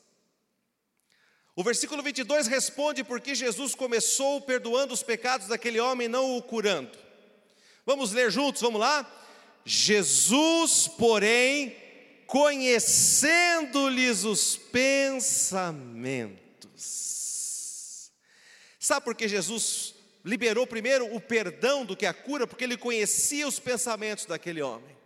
O 1.55 1.63
versículo 1.63 2.03
22 2.03 2.47
responde 2.47 3.05
porque 3.05 3.35
Jesus 3.35 3.75
começou 3.75 4.41
perdoando 4.41 4.95
os 4.95 5.03
pecados 5.03 5.49
daquele 5.49 5.79
homem, 5.81 6.09
não 6.09 6.37
o 6.37 6.43
curando. 6.43 6.97
Vamos 7.85 8.13
ler 8.13 8.31
juntos, 8.31 8.63
vamos 8.63 8.81
lá? 8.81 9.07
Jesus, 9.65 10.89
porém, 10.89 11.77
conhecendo-lhes 12.27 14.25
os 14.25 14.57
pensamentos. 14.57 16.43
Sabe 18.79 19.05
por 19.05 19.15
que 19.15 19.29
Jesus 19.29 19.95
liberou 20.25 20.67
primeiro 20.67 21.15
o 21.15 21.21
perdão 21.21 21.85
do 21.85 21.97
que 21.97 22.07
a 22.07 22.15
cura? 22.15 22.47
Porque 22.47 22.65
ele 22.65 22.77
conhecia 22.77 23.47
os 23.47 23.61
pensamentos 23.61 24.25
daquele 24.27 24.63
homem. 24.63 25.02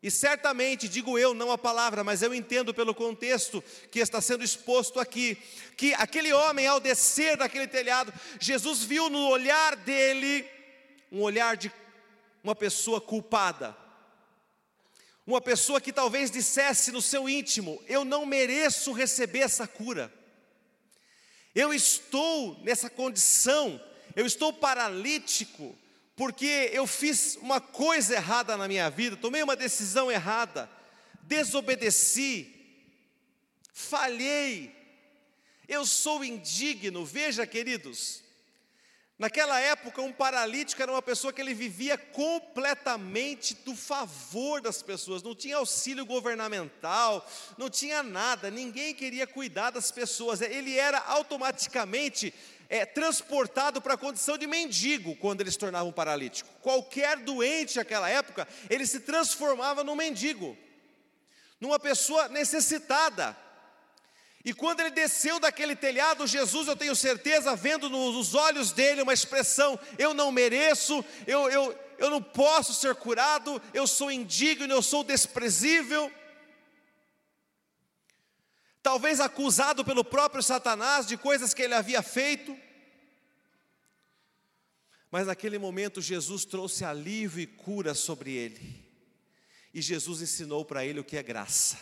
E 0.00 0.10
certamente, 0.10 0.88
digo 0.88 1.18
eu, 1.18 1.34
não 1.34 1.50
a 1.50 1.58
palavra, 1.58 2.04
mas 2.04 2.22
eu 2.22 2.32
entendo 2.32 2.72
pelo 2.72 2.94
contexto 2.94 3.62
que 3.90 3.98
está 3.98 4.20
sendo 4.20 4.44
exposto 4.44 5.00
aqui, 5.00 5.36
que 5.76 5.92
aquele 5.94 6.32
homem, 6.32 6.68
ao 6.68 6.78
descer 6.78 7.36
daquele 7.36 7.66
telhado, 7.66 8.12
Jesus 8.38 8.84
viu 8.84 9.10
no 9.10 9.28
olhar 9.28 9.74
dele 9.74 10.48
um 11.10 11.20
olhar 11.20 11.56
de 11.56 11.72
uma 12.44 12.54
pessoa 12.54 13.00
culpada, 13.00 13.76
uma 15.26 15.40
pessoa 15.40 15.80
que 15.80 15.92
talvez 15.92 16.30
dissesse 16.30 16.92
no 16.92 17.02
seu 17.02 17.28
íntimo: 17.28 17.82
Eu 17.88 18.04
não 18.04 18.24
mereço 18.24 18.92
receber 18.92 19.40
essa 19.40 19.66
cura, 19.66 20.12
eu 21.56 21.74
estou 21.74 22.56
nessa 22.62 22.88
condição, 22.88 23.82
eu 24.14 24.24
estou 24.24 24.52
paralítico, 24.52 25.76
porque 26.18 26.68
eu 26.72 26.84
fiz 26.84 27.38
uma 27.40 27.60
coisa 27.60 28.16
errada 28.16 28.56
na 28.56 28.66
minha 28.66 28.90
vida, 28.90 29.16
tomei 29.16 29.40
uma 29.40 29.54
decisão 29.54 30.10
errada, 30.10 30.68
desobedeci, 31.22 32.52
falhei, 33.72 34.74
eu 35.68 35.86
sou 35.86 36.24
indigno. 36.24 37.06
Veja, 37.06 37.46
queridos, 37.46 38.24
naquela 39.16 39.60
época, 39.60 40.02
um 40.02 40.12
paralítico 40.12 40.82
era 40.82 40.90
uma 40.90 41.00
pessoa 41.00 41.32
que 41.32 41.40
ele 41.40 41.54
vivia 41.54 41.96
completamente 41.96 43.54
do 43.54 43.76
favor 43.76 44.60
das 44.60 44.82
pessoas, 44.82 45.22
não 45.22 45.36
tinha 45.36 45.58
auxílio 45.58 46.04
governamental, 46.04 47.24
não 47.56 47.70
tinha 47.70 48.02
nada, 48.02 48.50
ninguém 48.50 48.92
queria 48.92 49.24
cuidar 49.24 49.70
das 49.70 49.92
pessoas, 49.92 50.40
ele 50.40 50.76
era 50.76 50.98
automaticamente 50.98 52.34
é, 52.68 52.84
transportado 52.84 53.80
para 53.80 53.94
a 53.94 53.98
condição 53.98 54.36
de 54.36 54.46
mendigo 54.46 55.16
quando 55.16 55.40
ele 55.40 55.50
se 55.50 55.58
tornava 55.58 55.88
um 55.88 55.92
paralítico. 55.92 56.48
Qualquer 56.60 57.16
doente 57.18 57.76
naquela 57.76 58.08
época, 58.08 58.46
ele 58.68 58.86
se 58.86 59.00
transformava 59.00 59.82
num 59.82 59.96
mendigo, 59.96 60.56
numa 61.60 61.78
pessoa 61.78 62.28
necessitada. 62.28 63.36
E 64.44 64.52
quando 64.52 64.80
ele 64.80 64.90
desceu 64.90 65.40
daquele 65.40 65.74
telhado, 65.74 66.26
Jesus, 66.26 66.68
eu 66.68 66.76
tenho 66.76 66.94
certeza, 66.94 67.56
vendo 67.56 67.88
nos 67.88 68.34
olhos 68.34 68.70
dele 68.72 69.02
uma 69.02 69.14
expressão: 69.14 69.78
eu 69.98 70.12
não 70.12 70.30
mereço, 70.30 71.04
eu, 71.26 71.50
eu, 71.50 71.78
eu 71.98 72.10
não 72.10 72.22
posso 72.22 72.72
ser 72.74 72.94
curado, 72.94 73.60
eu 73.74 73.86
sou 73.86 74.10
indigno, 74.10 74.72
eu 74.72 74.82
sou 74.82 75.02
desprezível 75.02 76.12
talvez 78.88 79.20
acusado 79.20 79.84
pelo 79.84 80.02
próprio 80.02 80.42
Satanás 80.42 81.06
de 81.06 81.18
coisas 81.18 81.52
que 81.52 81.60
ele 81.60 81.74
havia 81.74 82.02
feito. 82.02 82.56
Mas 85.10 85.26
naquele 85.26 85.58
momento 85.58 86.00
Jesus 86.00 86.46
trouxe 86.46 86.86
alívio 86.86 87.42
e 87.42 87.46
cura 87.46 87.92
sobre 87.92 88.32
ele. 88.32 88.90
E 89.74 89.82
Jesus 89.82 90.22
ensinou 90.22 90.64
para 90.64 90.86
ele 90.86 91.00
o 91.00 91.04
que 91.04 91.18
é 91.18 91.22
graça. 91.22 91.78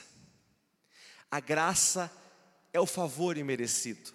A 1.31 1.39
graça 1.39 2.11
é 2.73 2.81
o 2.81 2.87
favor 2.87 3.39
imerecido. 3.39 4.13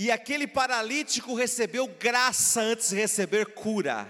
E 0.00 0.12
aquele 0.12 0.46
paralítico 0.46 1.34
recebeu 1.34 1.88
graça 1.88 2.60
antes 2.60 2.90
de 2.90 2.94
receber 2.94 3.46
cura. 3.46 4.08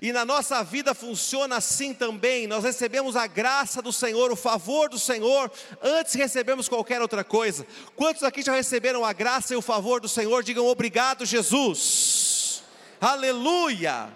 E 0.00 0.10
na 0.10 0.24
nossa 0.24 0.64
vida 0.64 0.94
funciona 0.94 1.58
assim 1.58 1.92
também. 1.92 2.46
Nós 2.46 2.64
recebemos 2.64 3.16
a 3.16 3.26
graça 3.26 3.82
do 3.82 3.92
Senhor, 3.92 4.32
o 4.32 4.36
favor 4.36 4.88
do 4.88 4.98
Senhor, 4.98 5.52
antes 5.82 6.12
de 6.12 6.18
recebermos 6.18 6.70
qualquer 6.70 7.02
outra 7.02 7.22
coisa. 7.22 7.66
Quantos 7.94 8.22
aqui 8.22 8.40
já 8.40 8.54
receberam 8.54 9.04
a 9.04 9.12
graça 9.12 9.52
e 9.52 9.56
o 9.58 9.60
favor 9.60 10.00
do 10.00 10.08
Senhor? 10.08 10.42
Digam 10.42 10.64
obrigado, 10.64 11.26
Jesus. 11.26 12.62
Aleluia. 12.98 14.10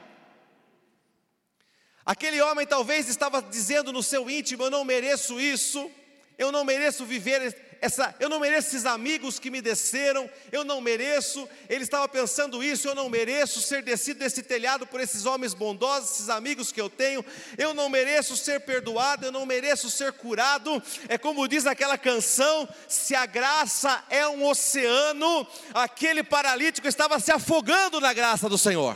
Aquele 2.07 2.41
homem 2.41 2.67
talvez 2.67 3.11
estava 3.11 3.43
dizendo 3.43 3.93
no 3.93 4.03
seu 4.03 4.31
íntimo: 4.31 4.63
Eu 4.63 4.71
não 4.71 4.87
mereço 4.87 5.39
isso, 5.39 5.91
eu 6.39 6.51
não 6.51 6.65
mereço 6.65 7.05
viver 7.05 7.70
essa, 7.81 8.15
eu 8.21 8.29
não 8.29 8.39
mereço 8.39 8.69
esses 8.69 8.85
amigos 8.85 9.39
que 9.39 9.51
me 9.51 9.63
desceram, 9.63 10.29
eu 10.53 10.63
não 10.63 10.83
mereço. 10.83 11.49
Ele 11.67 11.83
estava 11.83 12.07
pensando 12.07 12.63
isso, 12.63 12.87
eu 12.87 12.95
não 12.95 13.09
mereço 13.09 13.63
ser 13.63 13.83
descido 13.83 14.21
desse 14.21 14.43
telhado 14.43 14.87
por 14.87 15.01
esses 15.01 15.25
homens 15.25 15.55
bondosos, 15.55 16.11
esses 16.11 16.29
amigos 16.29 16.71
que 16.71 16.81
eu 16.81 16.91
tenho. 16.91 17.25
Eu 17.57 17.73
não 17.73 17.89
mereço 17.89 18.37
ser 18.37 18.61
perdoado, 18.61 19.25
eu 19.25 19.33
não 19.33 19.47
mereço 19.47 19.89
ser 19.89 20.13
curado. 20.13 20.83
É 21.09 21.17
como 21.17 21.49
diz 21.49 21.67
aquela 21.67 21.97
canção: 21.97 22.69
se 22.87 23.15
a 23.15 23.25
graça 23.25 24.05
é 24.11 24.29
um 24.29 24.47
oceano, 24.47 25.47
aquele 25.73 26.23
paralítico 26.23 26.87
estava 26.87 27.19
se 27.19 27.33
afogando 27.33 27.99
na 27.99 28.13
graça 28.13 28.47
do 28.47 28.59
Senhor. 28.59 28.95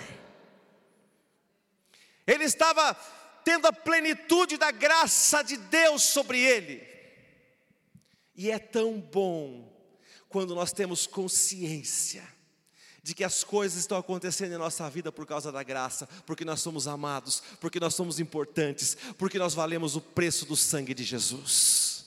Ele 2.27 2.45
estava 2.45 2.95
tendo 3.43 3.67
a 3.67 3.73
plenitude 3.73 4.59
da 4.59 4.71
graça 4.71 5.43
de 5.43 5.57
Deus 5.57 6.03
sobre 6.03 6.39
ele. 6.39 6.94
E 8.37 8.51
é 8.51 8.59
tão 8.59 9.01
bom 9.01 9.73
quando 10.29 10.55
nós 10.55 10.73
temos 10.73 11.07
consciência 11.07 12.23
de 13.05 13.15
que 13.15 13.23
as 13.23 13.45
coisas 13.45 13.79
estão 13.79 13.99
acontecendo 13.99 14.55
em 14.55 14.59
nossa 14.59 14.89
vida 14.89 15.13
por 15.13 15.27
causa 15.27 15.53
da 15.53 15.63
graça, 15.63 16.09
porque 16.25 16.43
nós 16.43 16.63
somos 16.63 16.89
amados, 16.89 17.43
porque 17.61 17.79
nós 17.79 17.95
somos 17.95 18.19
importantes, 18.19 18.97
porque 19.19 19.39
nós 19.39 19.53
valemos 19.53 19.95
o 19.95 20.01
preço 20.01 20.47
do 20.47 20.57
sangue 20.57 20.95
de 20.95 21.05
Jesus. 21.05 22.07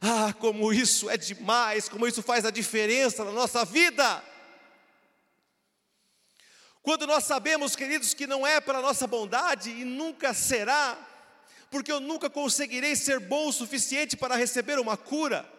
Ah, 0.00 0.32
como 0.32 0.72
isso 0.72 1.08
é 1.08 1.16
demais, 1.16 1.88
como 1.88 2.06
isso 2.06 2.20
faz 2.20 2.44
a 2.44 2.50
diferença 2.50 3.24
na 3.24 3.30
nossa 3.30 3.64
vida. 3.64 4.22
Quando 6.82 7.06
nós 7.06 7.24
sabemos, 7.24 7.76
queridos, 7.76 8.12
que 8.12 8.26
não 8.26 8.46
é 8.46 8.60
pela 8.60 8.82
nossa 8.82 9.06
bondade 9.06 9.70
e 9.70 9.84
nunca 9.84 10.34
será, 10.34 10.98
porque 11.70 11.92
eu 11.92 12.00
nunca 12.00 12.28
conseguirei 12.28 12.94
ser 12.96 13.20
bom 13.20 13.48
o 13.48 13.52
suficiente 13.52 14.16
para 14.16 14.34
receber 14.34 14.80
uma 14.80 14.96
cura. 14.96 15.53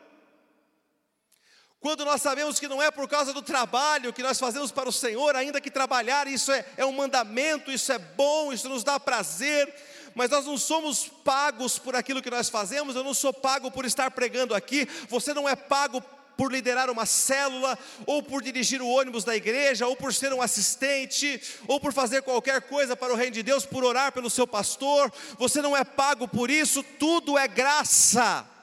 Quando 1.86 2.04
nós 2.04 2.20
sabemos 2.20 2.60
que 2.60 2.68
não 2.68 2.82
é 2.82 2.89
por 2.89 3.08
causa 3.08 3.32
do 3.32 3.44
trabalho 3.44 4.12
que 4.12 4.24
nós 4.24 4.39
fazemos 4.39 4.72
para 4.72 4.89
o 4.89 4.92
Senhor, 4.92 5.36
ainda 5.36 5.62
que 5.62 5.70
trabalhar, 5.70 6.25
isso 6.25 6.51
é, 6.51 6.65
é 6.77 6.84
um 6.84 6.92
mandamento, 6.92 7.72
isso 7.72 7.92
é 7.92 8.00
bom, 8.00 8.51
isso 8.51 8.68
nos 8.68 8.84
dá 8.84 9.00
prazer, 9.00 9.72
mas 10.15 10.32
nós 10.32 10.48
não 10.48 10.58
somos 10.58 11.08
pagos 11.24 11.77
por 11.77 11.96
aquilo 11.96 12.24
que 12.24 12.32
nós 12.32 12.50
fazemos, 12.50 12.96
eu 12.96 13.04
não 13.04 13.13
sou 13.13 13.32
pago 13.32 13.70
por 13.70 13.86
estar 13.86 14.10
pregando 14.10 14.56
aqui, 14.56 14.88
você 15.08 15.32
não 15.32 15.48
é 15.48 15.56
pago 15.56 16.01
por 16.36 16.51
liderar 16.51 16.89
uma 16.89 17.06
célula, 17.06 17.77
ou 18.08 18.24
por 18.24 18.42
dirigir 18.42 18.82
o 18.82 18.88
ônibus 18.88 19.24
da 19.24 19.36
igreja, 19.36 19.86
ou 19.86 19.96
por 19.96 20.12
ser 20.12 20.34
um 20.34 20.42
assistente, 20.42 21.39
ou 21.68 21.80
por 21.80 21.94
fazer 21.94 22.24
qualquer 22.24 22.62
coisa 22.62 22.96
para 22.96 23.13
o 23.13 23.15
reino 23.15 23.34
de 23.34 23.44
Deus, 23.44 23.63
por 23.63 23.84
orar 23.84 24.12
pelo 24.12 24.32
seu 24.32 24.48
pastor, 24.48 25.13
você 25.38 25.62
não 25.62 25.77
é 25.77 25.84
pago 25.84 26.27
por 26.27 26.50
isso, 26.50 26.82
tudo 26.82 27.38
é 27.38 27.48
graça. 27.48 28.54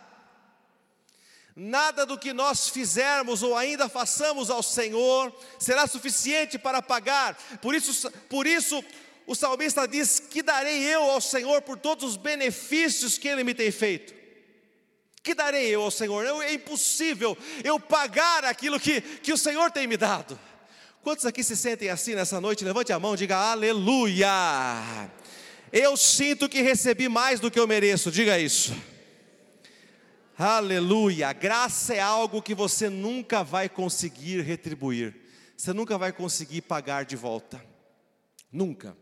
Nada 1.54 2.06
do 2.06 2.16
que 2.16 2.32
nós 2.32 2.68
fizermos 2.68 3.42
ou 3.42 3.56
ainda 3.56 3.88
façamos 3.88 4.48
ao 4.48 4.62
Senhor 4.62 5.32
será 5.58 5.86
suficiente 5.86 6.58
para 6.58 6.80
pagar. 6.80 7.34
Por 7.60 7.74
isso, 7.74 8.10
por 8.30 8.46
isso 8.46 8.82
o 9.26 9.34
salmista 9.34 9.86
diz: 9.86 10.18
Que 10.18 10.42
darei 10.42 10.82
eu 10.82 11.02
ao 11.02 11.20
Senhor 11.20 11.60
por 11.62 11.78
todos 11.78 12.10
os 12.10 12.16
benefícios 12.16 13.18
que 13.18 13.28
Ele 13.28 13.44
me 13.44 13.52
tem 13.52 13.70
feito? 13.70 14.14
Que 15.22 15.34
darei 15.34 15.68
eu 15.68 15.82
ao 15.82 15.90
Senhor? 15.90 16.24
É 16.42 16.54
impossível 16.54 17.36
eu 17.62 17.78
pagar 17.78 18.44
aquilo 18.44 18.80
que, 18.80 19.00
que 19.00 19.32
o 19.32 19.38
Senhor 19.38 19.70
tem 19.70 19.86
me 19.86 19.96
dado. 19.96 20.38
Quantos 21.02 21.26
aqui 21.26 21.44
se 21.44 21.56
sentem 21.56 21.90
assim 21.90 22.14
nessa 22.14 22.40
noite? 22.40 22.64
Levante 22.64 22.92
a 22.92 22.98
mão, 22.98 23.14
diga 23.14 23.36
aleluia. 23.36 24.30
Eu 25.70 25.96
sinto 25.96 26.48
que 26.48 26.62
recebi 26.62 27.08
mais 27.08 27.40
do 27.40 27.50
que 27.50 27.60
eu 27.60 27.66
mereço, 27.66 28.10
diga 28.10 28.38
isso. 28.38 28.74
Aleluia! 30.44 31.32
Graça 31.32 31.94
é 31.94 32.00
algo 32.00 32.42
que 32.42 32.52
você 32.52 32.90
nunca 32.90 33.44
vai 33.44 33.68
conseguir 33.68 34.40
retribuir, 34.40 35.14
você 35.56 35.72
nunca 35.72 35.96
vai 35.96 36.12
conseguir 36.12 36.62
pagar 36.62 37.04
de 37.04 37.14
volta, 37.14 37.64
nunca. 38.50 38.96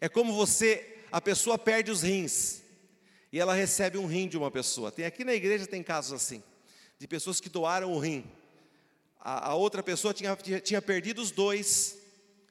É 0.00 0.08
como 0.08 0.32
você, 0.32 0.98
a 1.12 1.20
pessoa 1.20 1.56
perde 1.56 1.92
os 1.92 2.02
rins 2.02 2.60
e 3.32 3.38
ela 3.38 3.54
recebe 3.54 3.98
um 3.98 4.06
rim 4.06 4.26
de 4.26 4.36
uma 4.36 4.50
pessoa. 4.50 4.90
Tem 4.90 5.04
aqui 5.04 5.22
na 5.22 5.32
igreja 5.32 5.64
tem 5.64 5.80
casos 5.80 6.12
assim, 6.12 6.42
de 6.98 7.06
pessoas 7.06 7.40
que 7.40 7.48
doaram 7.48 7.92
o 7.92 8.00
rim. 8.00 8.24
A, 9.20 9.50
a 9.50 9.54
outra 9.54 9.80
pessoa 9.80 10.12
tinha, 10.12 10.34
tinha 10.34 10.82
perdido 10.82 11.22
os 11.22 11.30
dois, 11.30 11.96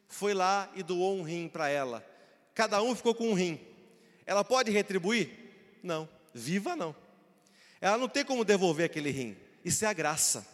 foi 0.08 0.34
lá 0.34 0.72
e 0.78 0.82
doou 0.82 1.18
um 1.18 1.24
rim 1.24 1.50
para 1.50 1.68
ela. 1.68 2.02
Cada 2.56 2.82
um 2.82 2.96
ficou 2.96 3.14
com 3.14 3.32
um 3.32 3.34
rim. 3.34 3.60
Ela 4.26 4.46
pode 4.46 4.72
retribuir? 4.72 5.30
Não. 5.84 6.08
Viva 6.34 6.74
não. 6.74 7.03
Ela 7.84 7.98
não 7.98 8.08
tem 8.08 8.24
como 8.24 8.46
devolver 8.46 8.86
aquele 8.86 9.12
rim. 9.12 9.36
Isso 9.66 9.84
é 9.84 9.90
a 9.90 9.92
graça. 9.92 10.48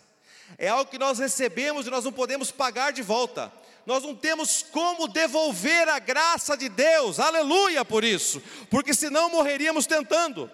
É 0.57 0.67
algo 0.67 0.89
que 0.89 0.97
nós 0.97 1.19
recebemos 1.19 1.85
e 1.85 1.89
nós 1.91 2.03
não 2.03 2.11
podemos 2.11 2.49
pagar 2.49 2.91
de 2.91 3.03
volta. 3.03 3.53
Nós 3.85 4.01
não 4.01 4.15
temos 4.15 4.63
como 4.63 5.07
devolver 5.07 5.87
a 5.89 5.99
graça 5.99 6.57
de 6.57 6.67
Deus. 6.67 7.19
Aleluia 7.19 7.85
por 7.85 8.03
isso. 8.03 8.41
Porque 8.67 8.95
senão 8.95 9.29
morreríamos 9.29 9.85
tentando. 9.85 10.49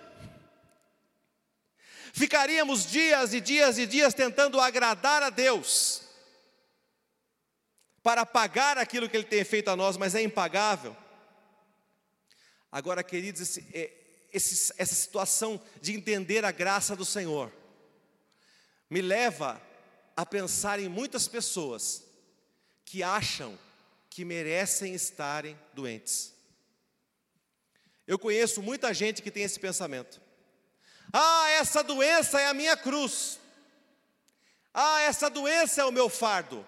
Ficaríamos 2.11 2.85
dias 2.85 3.33
e 3.33 3.39
dias 3.39 3.77
e 3.77 3.85
dias 3.85 4.13
tentando 4.13 4.59
agradar 4.59 5.23
a 5.23 5.29
Deus 5.29 6.01
para 8.03 8.25
pagar 8.25 8.77
aquilo 8.77 9.07
que 9.07 9.15
Ele 9.15 9.23
tem 9.23 9.45
feito 9.45 9.69
a 9.69 9.77
nós, 9.77 9.95
mas 9.95 10.13
é 10.13 10.21
impagável. 10.21 10.93
Agora, 12.69 13.01
queridos, 13.01 13.39
esse, 13.39 13.65
é, 13.73 14.04
esse, 14.35 14.73
essa 14.77 14.93
situação 14.93 15.61
de 15.81 15.93
entender 15.93 16.43
a 16.43 16.51
graça 16.51 16.95
do 16.95 17.05
Senhor 17.05 17.51
me 18.89 19.01
leva 19.01 19.61
a 20.15 20.25
pensar 20.25 20.79
em 20.79 20.89
muitas 20.89 21.27
pessoas 21.27 22.03
que 22.83 23.01
acham 23.01 23.57
que 24.09 24.25
merecem 24.25 24.93
estarem 24.93 25.57
doentes. 25.73 26.33
Eu 28.05 28.19
conheço 28.19 28.61
muita 28.61 28.93
gente 28.93 29.21
que 29.21 29.31
tem 29.31 29.43
esse 29.43 29.59
pensamento. 29.59 30.21
Ah, 31.11 31.49
essa 31.51 31.81
doença 31.81 32.39
é 32.39 32.47
a 32.47 32.53
minha 32.53 32.77
cruz. 32.77 33.39
Ah, 34.73 35.01
essa 35.01 35.29
doença 35.29 35.81
é 35.81 35.85
o 35.85 35.91
meu 35.91 36.09
fardo. 36.09 36.65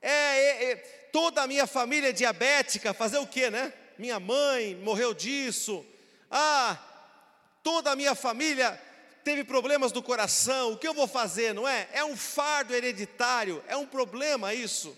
É, 0.00 0.10
é, 0.10 0.70
é 0.70 0.76
toda 1.12 1.42
a 1.42 1.46
minha 1.46 1.66
família 1.66 2.10
é 2.10 2.12
diabética, 2.12 2.94
fazer 2.94 3.18
o 3.18 3.26
quê, 3.26 3.50
né? 3.50 3.72
Minha 3.98 4.20
mãe 4.20 4.76
morreu 4.76 5.12
disso, 5.12 5.84
ah, 6.30 6.78
toda 7.62 7.92
a 7.92 7.96
minha 7.96 8.14
família 8.14 8.80
teve 9.24 9.42
problemas 9.42 9.90
do 9.90 10.02
coração, 10.02 10.72
o 10.72 10.78
que 10.78 10.86
eu 10.86 10.94
vou 10.94 11.08
fazer, 11.08 11.52
não 11.52 11.66
é? 11.66 11.88
É 11.92 12.04
um 12.04 12.16
fardo 12.16 12.72
hereditário, 12.74 13.62
é 13.66 13.76
um 13.76 13.86
problema 13.86 14.54
isso. 14.54 14.96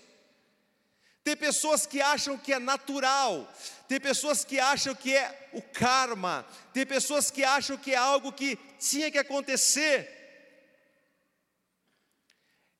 Tem 1.23 1.35
pessoas 1.35 1.85
que 1.85 1.99
acham 2.01 2.37
que 2.37 2.53
é 2.53 2.59
natural, 2.59 3.51
tem 3.87 3.99
pessoas 3.99 4.45
que 4.45 4.59
acham 4.59 4.93
que 4.93 5.15
é 5.15 5.49
o 5.51 5.61
karma, 5.61 6.45
tem 6.73 6.85
pessoas 6.85 7.31
que 7.31 7.43
acham 7.43 7.75
que 7.75 7.91
é 7.91 7.97
algo 7.97 8.31
que 8.31 8.55
tinha 8.79 9.11
que 9.11 9.17
acontecer. 9.17 10.15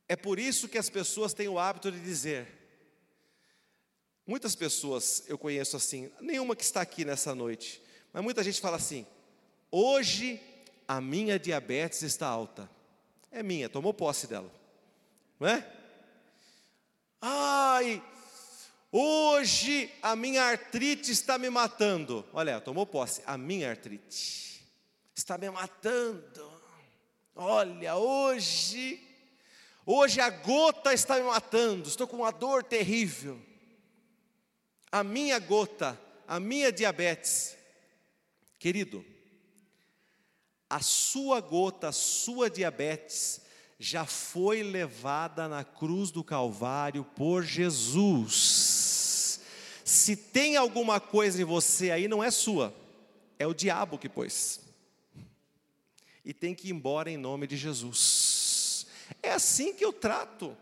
É 0.07 0.15
por 0.15 0.39
isso 0.39 0.67
que 0.69 0.77
as 0.77 0.89
pessoas 0.89 1.33
têm 1.33 1.47
o 1.47 1.59
hábito 1.59 1.91
de 1.91 1.99
dizer, 1.99 2.47
muitas 4.25 4.55
pessoas 4.55 5.23
eu 5.27 5.37
conheço 5.37 5.75
assim, 5.75 6.11
nenhuma 6.19 6.55
que 6.55 6.63
está 6.63 6.81
aqui 6.81 7.03
nessa 7.03 7.33
noite, 7.33 7.81
mas 8.11 8.23
muita 8.23 8.43
gente 8.43 8.59
fala 8.59 8.77
assim: 8.77 9.05
hoje 9.71 10.41
a 10.87 10.99
minha 10.99 11.37
diabetes 11.37 12.01
está 12.01 12.27
alta. 12.27 12.69
É 13.31 13.43
minha, 13.43 13.69
tomou 13.69 13.93
posse 13.93 14.25
dela, 14.25 14.51
não 15.39 15.47
é? 15.47 15.67
Ai, 17.21 18.01
hoje 18.91 19.91
a 20.01 20.15
minha 20.15 20.43
artrite 20.43 21.11
está 21.11 21.37
me 21.37 21.49
matando. 21.49 22.25
Olha, 22.33 22.59
tomou 22.59 22.85
posse, 22.87 23.21
a 23.25 23.37
minha 23.37 23.69
artrite 23.69 24.65
está 25.15 25.37
me 25.37 25.49
matando. 25.51 26.59
Olha, 27.35 27.95
hoje, 27.95 28.99
hoje 29.85 30.19
a 30.19 30.29
gota 30.29 30.91
está 30.91 31.17
me 31.17 31.23
matando, 31.23 31.87
estou 31.87 32.07
com 32.07 32.17
uma 32.17 32.31
dor 32.31 32.63
terrível. 32.63 33.39
A 34.91 35.03
minha 35.03 35.37
gota, 35.37 35.99
a 36.27 36.39
minha 36.39 36.71
diabetes 36.71 37.58
Querido, 38.59 39.05
a 40.69 40.81
sua 40.81 41.39
gota, 41.39 41.87
a 41.87 41.93
sua 41.93 42.49
diabetes, 42.49 43.41
já 43.79 44.05
foi 44.05 44.61
levada 44.61 45.47
na 45.47 45.63
cruz 45.63 46.11
do 46.11 46.21
Calvário 46.23 47.05
por 47.05 47.43
Jesus. 47.43 49.39
Se 49.85 50.17
tem 50.17 50.57
alguma 50.57 50.99
coisa 50.99 51.41
em 51.41 51.45
você 51.45 51.89
aí, 51.89 52.09
não 52.09 52.21
é 52.21 52.29
sua, 52.29 52.75
é 53.39 53.47
o 53.47 53.53
diabo 53.53 53.97
que 53.97 54.09
pôs. 54.09 54.59
E 56.25 56.33
tem 56.33 56.53
que 56.53 56.67
ir 56.67 56.71
embora 56.71 57.09
em 57.09 57.17
nome 57.17 57.47
de 57.47 57.55
Jesus. 57.55 58.85
É 59.23 59.31
assim 59.31 59.73
que 59.73 59.83
eu 59.83 59.93
trato. 59.93 60.55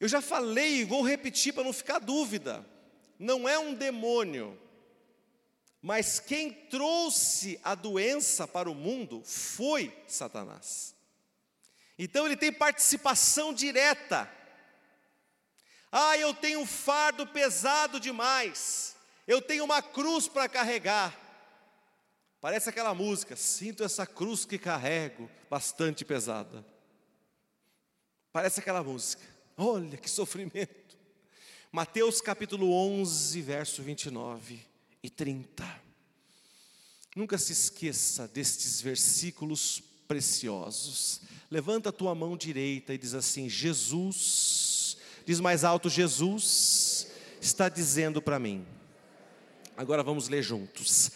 Eu 0.00 0.08
já 0.08 0.20
falei 0.20 0.80
e 0.80 0.84
vou 0.84 1.02
repetir 1.02 1.54
para 1.54 1.62
não 1.62 1.72
ficar 1.72 2.00
dúvida. 2.00 2.66
não 3.18 3.48
é 3.48 3.58
um 3.58 3.74
demônio, 3.74 4.58
mas 5.82 6.20
quem 6.20 6.52
trouxe 6.52 7.58
a 7.64 7.74
doença 7.74 8.46
para 8.46 8.70
o 8.70 8.74
mundo 8.74 9.22
foi 9.24 9.96
Satanás. 10.06 10.94
Então 11.98 12.26
ele 12.26 12.36
tem 12.36 12.52
participação 12.52 13.52
direta. 13.52 14.30
Ah, 15.90 16.16
eu 16.18 16.34
tenho 16.34 16.60
um 16.60 16.66
fardo 16.66 17.26
pesado 17.26 17.98
demais, 17.98 18.94
eu 19.26 19.40
tenho 19.40 19.64
uma 19.64 19.82
cruz 19.82 20.28
para 20.28 20.48
carregar. 20.48 21.18
Parece 22.40 22.68
aquela 22.68 22.94
música, 22.94 23.36
sinto 23.36 23.82
essa 23.82 24.06
cruz 24.06 24.44
que 24.44 24.58
carrego, 24.58 25.30
bastante 25.48 26.04
pesada. 26.04 26.64
Parece 28.32 28.60
aquela 28.60 28.82
música, 28.82 29.24
olha 29.56 29.96
que 29.96 30.08
sofrimento. 30.08 30.96
Mateus 31.72 32.20
capítulo 32.20 32.72
11, 32.72 33.42
verso 33.42 33.82
29 33.82 34.69
e 35.02 35.08
30. 35.08 35.64
Nunca 37.16 37.36
se 37.38 37.52
esqueça 37.52 38.28
destes 38.28 38.80
versículos 38.80 39.82
preciosos. 40.06 41.20
Levanta 41.50 41.88
a 41.88 41.92
tua 41.92 42.14
mão 42.14 42.36
direita 42.36 42.94
e 42.94 42.98
diz 42.98 43.14
assim: 43.14 43.48
Jesus, 43.48 44.96
diz 45.26 45.40
mais 45.40 45.64
alto: 45.64 45.88
Jesus 45.88 47.08
está 47.40 47.68
dizendo 47.68 48.22
para 48.22 48.38
mim. 48.38 48.64
Agora 49.76 50.02
vamos 50.02 50.28
ler 50.28 50.42
juntos. 50.42 51.10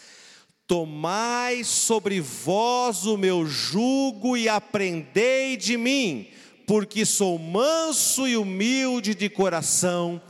Tomai 0.66 1.62
sobre 1.62 2.20
vós 2.20 3.05
o 3.05 3.16
meu 3.18 3.47
jugo 3.47 4.37
e 4.37 4.49
aprendei 4.49 5.57
de 5.57 5.77
mim, 5.77 6.29
porque 6.66 7.05
sou 7.05 7.38
manso 7.38 8.27
e 8.27 8.37
humilde 8.37 9.14
de 9.14 9.29
coração, 9.29 10.20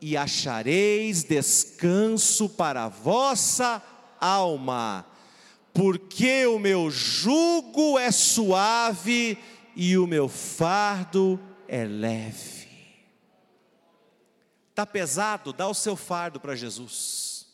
e 0.00 0.16
achareis 0.16 1.24
descanso 1.24 2.48
para 2.48 2.84
a 2.84 2.88
vossa 2.88 3.82
alma 4.20 5.06
porque 5.74 6.46
o 6.46 6.56
meu 6.56 6.88
jugo 6.88 7.98
é 7.98 8.12
suave 8.12 9.36
e 9.74 9.98
o 9.98 10.06
meu 10.06 10.28
fardo 10.28 11.38
é 11.66 11.84
leve. 11.84 12.68
Está 14.70 14.86
pesado? 14.86 15.52
Dá 15.52 15.66
o 15.66 15.74
seu 15.74 15.96
fardo 15.96 16.38
para 16.38 16.54
Jesus. 16.54 17.46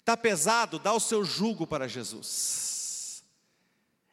Está 0.00 0.16
pesado? 0.16 0.78
Dá 0.78 0.94
o 0.94 1.00
seu 1.00 1.22
jugo 1.22 1.66
para 1.66 1.86
Jesus. 1.86 3.22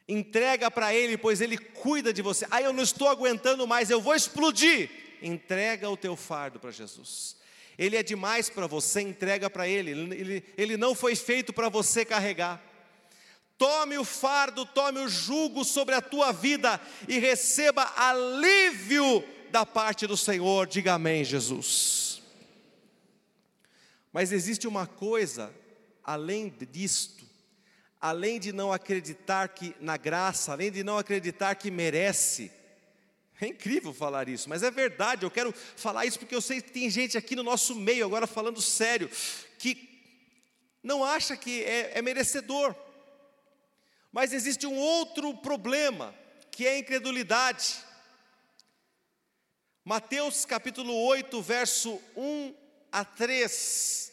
Entrega 0.05 0.69
para 0.69 0.93
Ele, 0.93 1.17
pois 1.17 1.39
Ele 1.39 1.57
cuida 1.57 2.11
de 2.11 2.21
você. 2.21 2.45
Ah, 2.51 2.61
eu 2.61 2.73
não 2.73 2.83
estou 2.83 3.07
aguentando 3.07 3.65
mais, 3.65 3.89
eu 3.89 4.01
vou 4.01 4.15
explodir. 4.15 4.89
Entrega 5.21 5.89
o 5.89 5.97
teu 5.97 6.15
fardo 6.15 6.59
para 6.59 6.71
Jesus. 6.71 7.35
Ele 7.77 7.95
é 7.95 8.03
demais 8.03 8.49
para 8.49 8.65
você, 8.65 9.01
entrega 9.01 9.49
para 9.49 9.67
ele. 9.67 9.91
ele. 9.91 10.43
Ele 10.57 10.77
não 10.77 10.95
foi 10.95 11.15
feito 11.15 11.53
para 11.53 11.69
você 11.69 12.03
carregar. 12.03 12.61
Tome 13.57 13.97
o 13.97 14.03
fardo, 14.03 14.65
tome 14.65 14.99
o 14.99 15.09
jugo 15.09 15.63
sobre 15.63 15.95
a 15.95 16.01
tua 16.01 16.31
vida 16.31 16.79
e 17.07 17.17
receba 17.17 17.91
alívio 17.95 19.23
da 19.49 19.65
parte 19.65 20.05
do 20.05 20.15
Senhor. 20.15 20.67
Diga 20.67 20.93
amém, 20.93 21.23
Jesus. 21.23 22.21
Mas 24.13 24.31
existe 24.31 24.67
uma 24.67 24.85
coisa 24.85 25.53
além 26.03 26.53
disto, 26.71 27.25
além 27.99 28.39
de 28.39 28.53
não 28.53 28.71
acreditar 28.71 29.49
que 29.49 29.75
na 29.79 29.97
graça, 29.97 30.53
além 30.53 30.71
de 30.71 30.83
não 30.83 30.97
acreditar 30.97 31.55
que 31.55 31.69
merece. 31.69 32.51
É 33.39 33.47
incrível 33.47 33.93
falar 33.93 34.27
isso, 34.27 34.49
mas 34.49 34.63
é 34.63 34.71
verdade. 34.71 35.23
Eu 35.23 35.31
quero 35.31 35.53
falar 35.53 36.05
isso 36.05 36.17
porque 36.17 36.33
eu 36.33 36.41
sei 36.41 36.61
que 36.61 36.71
tem 36.71 36.89
gente 36.89 37.17
aqui 37.17 37.35
no 37.35 37.43
nosso 37.43 37.75
meio, 37.75 38.05
agora 38.05 38.25
falando 38.25 38.61
sério, 38.61 39.09
que 39.59 39.87
não 40.81 41.03
acha 41.03 41.37
que 41.37 41.63
é, 41.63 41.97
é 41.97 42.01
merecedor. 42.01 42.75
Mas 44.11 44.33
existe 44.33 44.65
um 44.65 44.75
outro 44.75 45.35
problema, 45.37 46.15
que 46.49 46.65
é 46.65 46.71
a 46.71 46.79
incredulidade. 46.79 47.75
Mateus 49.85 50.43
capítulo 50.43 50.93
8, 50.93 51.41
verso 51.41 52.01
1 52.15 52.55
a 52.91 53.05
3. 53.05 54.06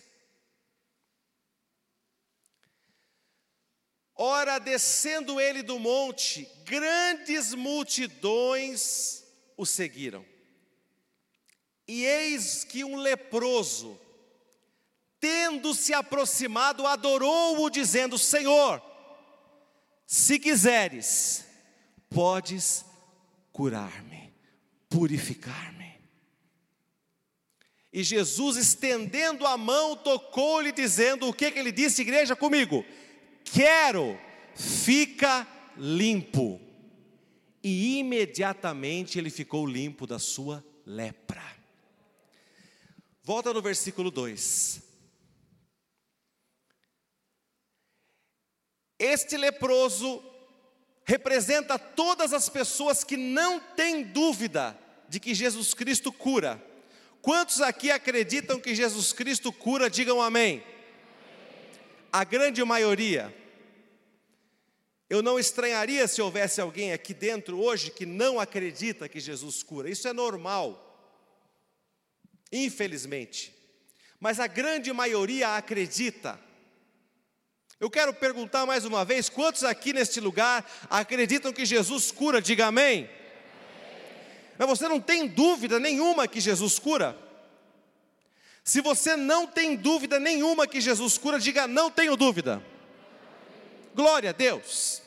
Ora, 4.16 4.58
descendo 4.58 5.40
ele 5.40 5.62
do 5.62 5.78
monte, 5.78 6.48
grandes 6.64 7.52
multidões 7.52 9.24
o 9.56 9.66
seguiram. 9.66 10.24
E 11.86 12.04
eis 12.04 12.64
que 12.64 12.84
um 12.84 12.96
leproso, 12.96 13.98
tendo 15.18 15.74
se 15.74 15.92
aproximado, 15.92 16.86
adorou-o, 16.86 17.68
dizendo: 17.68 18.16
Senhor, 18.16 18.80
se 20.06 20.38
quiseres, 20.38 21.44
podes 22.08 22.84
curar-me, 23.52 24.32
purificar-me. 24.88 25.84
E 27.92 28.02
Jesus, 28.02 28.56
estendendo 28.56 29.46
a 29.46 29.56
mão, 29.56 29.96
tocou-lhe, 29.96 30.72
dizendo: 30.72 31.28
O 31.28 31.34
que, 31.34 31.50
que 31.50 31.58
ele 31.58 31.72
disse, 31.72 32.02
igreja, 32.02 32.36
comigo? 32.36 32.84
Quero, 33.44 34.18
fica 34.54 35.46
limpo. 35.76 36.60
E 37.62 37.98
imediatamente 37.98 39.18
ele 39.18 39.30
ficou 39.30 39.66
limpo 39.66 40.06
da 40.06 40.18
sua 40.18 40.64
lepra. 40.84 41.42
Volta 43.22 43.54
no 43.54 43.62
versículo 43.62 44.10
2. 44.10 44.82
Este 48.98 49.36
leproso 49.36 50.22
representa 51.04 51.78
todas 51.78 52.32
as 52.32 52.48
pessoas 52.48 53.04
que 53.04 53.16
não 53.16 53.60
têm 53.60 54.02
dúvida 54.02 54.78
de 55.08 55.20
que 55.20 55.34
Jesus 55.34 55.74
Cristo 55.74 56.12
cura. 56.12 56.62
Quantos 57.20 57.60
aqui 57.60 57.90
acreditam 57.90 58.60
que 58.60 58.74
Jesus 58.74 59.12
Cristo 59.12 59.52
cura? 59.52 59.88
Digam 59.88 60.20
amém. 60.20 60.62
A 62.14 62.22
grande 62.22 62.62
maioria. 62.62 63.34
Eu 65.10 65.20
não 65.20 65.36
estranharia 65.36 66.06
se 66.06 66.22
houvesse 66.22 66.60
alguém 66.60 66.92
aqui 66.92 67.12
dentro 67.12 67.60
hoje 67.60 67.90
que 67.90 68.06
não 68.06 68.38
acredita 68.38 69.08
que 69.08 69.18
Jesus 69.18 69.64
cura. 69.64 69.90
Isso 69.90 70.06
é 70.06 70.12
normal. 70.12 70.96
Infelizmente. 72.52 73.52
Mas 74.20 74.38
a 74.38 74.46
grande 74.46 74.92
maioria 74.92 75.56
acredita. 75.56 76.38
Eu 77.80 77.90
quero 77.90 78.14
perguntar 78.14 78.64
mais 78.64 78.84
uma 78.84 79.04
vez: 79.04 79.28
quantos 79.28 79.64
aqui 79.64 79.92
neste 79.92 80.20
lugar 80.20 80.64
acreditam 80.88 81.52
que 81.52 81.66
Jesus 81.66 82.12
cura? 82.12 82.40
Diga 82.40 82.66
amém. 82.66 83.10
Mas 84.56 84.68
você 84.68 84.86
não 84.86 85.00
tem 85.00 85.26
dúvida 85.26 85.80
nenhuma 85.80 86.28
que 86.28 86.40
Jesus 86.40 86.78
cura? 86.78 87.23
Se 88.64 88.80
você 88.80 89.14
não 89.14 89.46
tem 89.46 89.76
dúvida 89.76 90.18
nenhuma 90.18 90.66
que 90.66 90.80
Jesus 90.80 91.18
cura, 91.18 91.38
diga 91.38 91.68
não 91.68 91.90
tenho 91.90 92.16
dúvida. 92.16 92.64
Glória 93.94 94.30
a 94.30 94.32
Deus. 94.32 95.02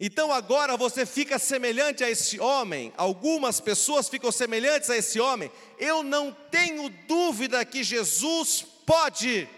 Então 0.00 0.32
agora 0.32 0.76
você 0.76 1.04
fica 1.04 1.38
semelhante 1.38 2.02
a 2.02 2.10
esse 2.10 2.40
homem, 2.40 2.92
algumas 2.96 3.60
pessoas 3.60 4.08
ficam 4.08 4.32
semelhantes 4.32 4.88
a 4.90 4.96
esse 4.96 5.20
homem. 5.20 5.50
Eu 5.78 6.02
não 6.02 6.32
tenho 6.50 6.88
dúvida 7.06 7.64
que 7.64 7.84
Jesus 7.84 8.64
pode 8.86 9.48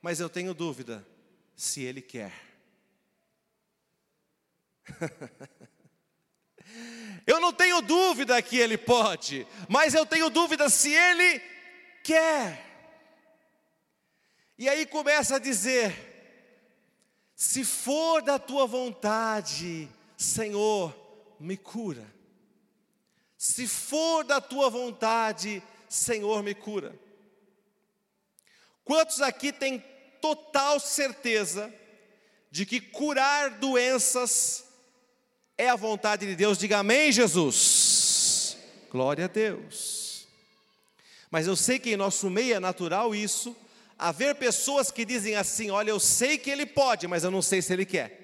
mas 0.00 0.18
eu 0.20 0.28
tenho 0.30 0.54
dúvida 0.54 1.06
se 1.54 1.82
ele 1.82 2.00
quer. 2.00 2.32
eu 7.26 7.40
não 7.40 7.52
tenho 7.52 7.80
dúvida 7.80 8.40
que 8.42 8.58
ele 8.58 8.76
pode, 8.76 9.46
mas 9.68 9.94
eu 9.94 10.04
tenho 10.04 10.30
dúvida 10.30 10.68
se 10.68 10.92
ele 10.92 11.40
quer. 12.02 12.66
E 14.58 14.68
aí 14.68 14.84
começa 14.84 15.36
a 15.36 15.38
dizer: 15.38 16.10
se 17.36 17.64
for 17.64 18.20
da 18.20 18.38
tua 18.38 18.66
vontade, 18.66 19.88
Senhor, 20.16 20.94
me 21.38 21.56
cura. 21.56 22.06
Se 23.38 23.66
for 23.66 24.24
da 24.24 24.40
tua 24.40 24.68
vontade, 24.68 25.62
Senhor, 25.88 26.42
me 26.42 26.54
cura. 26.54 26.94
Quantos 28.84 29.22
aqui 29.22 29.52
têm 29.52 29.82
total 30.20 30.78
certeza 30.78 31.72
de 32.50 32.66
que 32.66 32.80
curar 32.80 33.50
doenças 33.58 34.69
é 35.60 35.68
a 35.68 35.76
vontade 35.76 36.26
de 36.26 36.34
Deus? 36.34 36.56
Diga 36.56 36.78
amém, 36.78 37.12
Jesus. 37.12 38.56
Glória 38.90 39.26
a 39.26 39.28
Deus. 39.28 40.26
Mas 41.30 41.46
eu 41.46 41.54
sei 41.54 41.78
que 41.78 41.90
em 41.90 41.96
nosso 41.96 42.30
meio 42.30 42.54
é 42.54 42.60
natural 42.60 43.14
isso, 43.14 43.54
haver 43.98 44.34
pessoas 44.36 44.90
que 44.90 45.04
dizem 45.04 45.36
assim: 45.36 45.70
Olha, 45.70 45.90
eu 45.90 46.00
sei 46.00 46.38
que 46.38 46.50
Ele 46.50 46.64
pode, 46.64 47.06
mas 47.06 47.24
eu 47.24 47.30
não 47.30 47.42
sei 47.42 47.60
se 47.60 47.72
Ele 47.72 47.84
quer. 47.84 48.18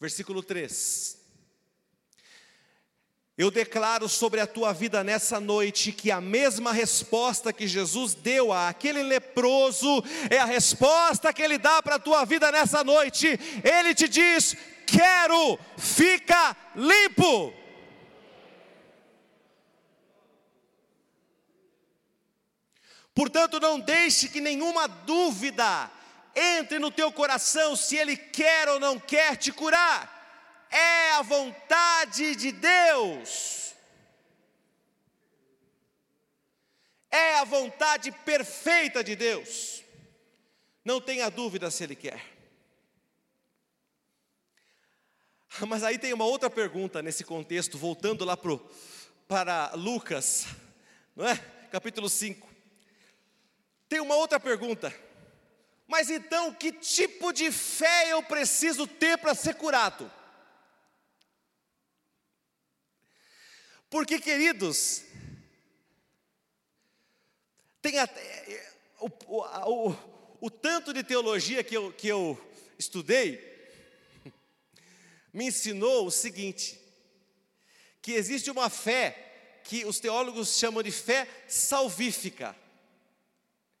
Versículo 0.00 0.42
3. 0.42 1.23
Eu 3.36 3.50
declaro 3.50 4.08
sobre 4.08 4.40
a 4.40 4.46
tua 4.46 4.72
vida 4.72 5.02
nessa 5.02 5.40
noite 5.40 5.90
que 5.90 6.12
a 6.12 6.20
mesma 6.20 6.72
resposta 6.72 7.52
que 7.52 7.66
Jesus 7.66 8.14
deu 8.14 8.52
àquele 8.52 9.02
leproso 9.02 10.04
é 10.30 10.38
a 10.38 10.44
resposta 10.44 11.32
que 11.32 11.42
ele 11.42 11.58
dá 11.58 11.82
para 11.82 11.96
a 11.96 11.98
tua 11.98 12.24
vida 12.24 12.52
nessa 12.52 12.84
noite. 12.84 13.26
Ele 13.64 13.92
te 13.92 14.06
diz: 14.06 14.56
Quero, 14.86 15.58
fica 15.76 16.56
limpo. 16.76 17.52
Portanto, 23.12 23.58
não 23.58 23.80
deixe 23.80 24.28
que 24.28 24.40
nenhuma 24.40 24.86
dúvida 24.86 25.90
entre 26.36 26.78
no 26.78 26.90
teu 26.90 27.10
coração 27.10 27.74
se 27.74 27.96
Ele 27.96 28.16
quer 28.16 28.68
ou 28.68 28.78
não 28.78 28.98
quer 28.98 29.36
te 29.36 29.50
curar 29.52 30.13
é 30.74 31.12
a 31.12 31.22
vontade 31.22 32.34
de 32.34 32.50
Deus. 32.50 33.74
É 37.10 37.36
a 37.36 37.44
vontade 37.44 38.10
perfeita 38.10 39.04
de 39.04 39.14
Deus. 39.14 39.84
Não 40.84 41.00
tenha 41.00 41.30
dúvida 41.30 41.70
se 41.70 41.84
Ele 41.84 41.94
quer. 41.94 42.20
Mas 45.68 45.84
aí 45.84 45.96
tem 45.96 46.12
uma 46.12 46.24
outra 46.24 46.50
pergunta 46.50 47.00
nesse 47.00 47.22
contexto, 47.22 47.78
voltando 47.78 48.24
lá 48.24 48.36
pro, 48.36 48.58
para 49.28 49.70
Lucas, 49.74 50.46
não 51.14 51.26
é? 51.26 51.36
Capítulo 51.70 52.08
5. 52.08 52.48
Tem 53.88 54.00
uma 54.00 54.16
outra 54.16 54.40
pergunta. 54.40 54.92
Mas 55.86 56.10
então, 56.10 56.52
que 56.52 56.72
tipo 56.72 57.32
de 57.32 57.52
fé 57.52 58.10
eu 58.10 58.22
preciso 58.24 58.88
ter 58.88 59.16
para 59.18 59.34
ser 59.36 59.54
curado? 59.54 60.10
Porque, 63.94 64.18
queridos, 64.18 65.04
tem 67.80 67.96
até, 68.00 68.74
o, 68.98 69.06
o, 69.06 69.90
o, 69.90 69.96
o 70.40 70.50
tanto 70.50 70.92
de 70.92 71.04
teologia 71.04 71.62
que 71.62 71.76
eu, 71.76 71.92
que 71.92 72.08
eu 72.08 72.36
estudei, 72.76 73.38
me 75.32 75.46
ensinou 75.46 76.08
o 76.08 76.10
seguinte: 76.10 76.76
que 78.02 78.14
existe 78.14 78.50
uma 78.50 78.68
fé 78.68 79.60
que 79.62 79.84
os 79.84 80.00
teólogos 80.00 80.58
chamam 80.58 80.82
de 80.82 80.90
fé 80.90 81.28
salvífica. 81.46 82.50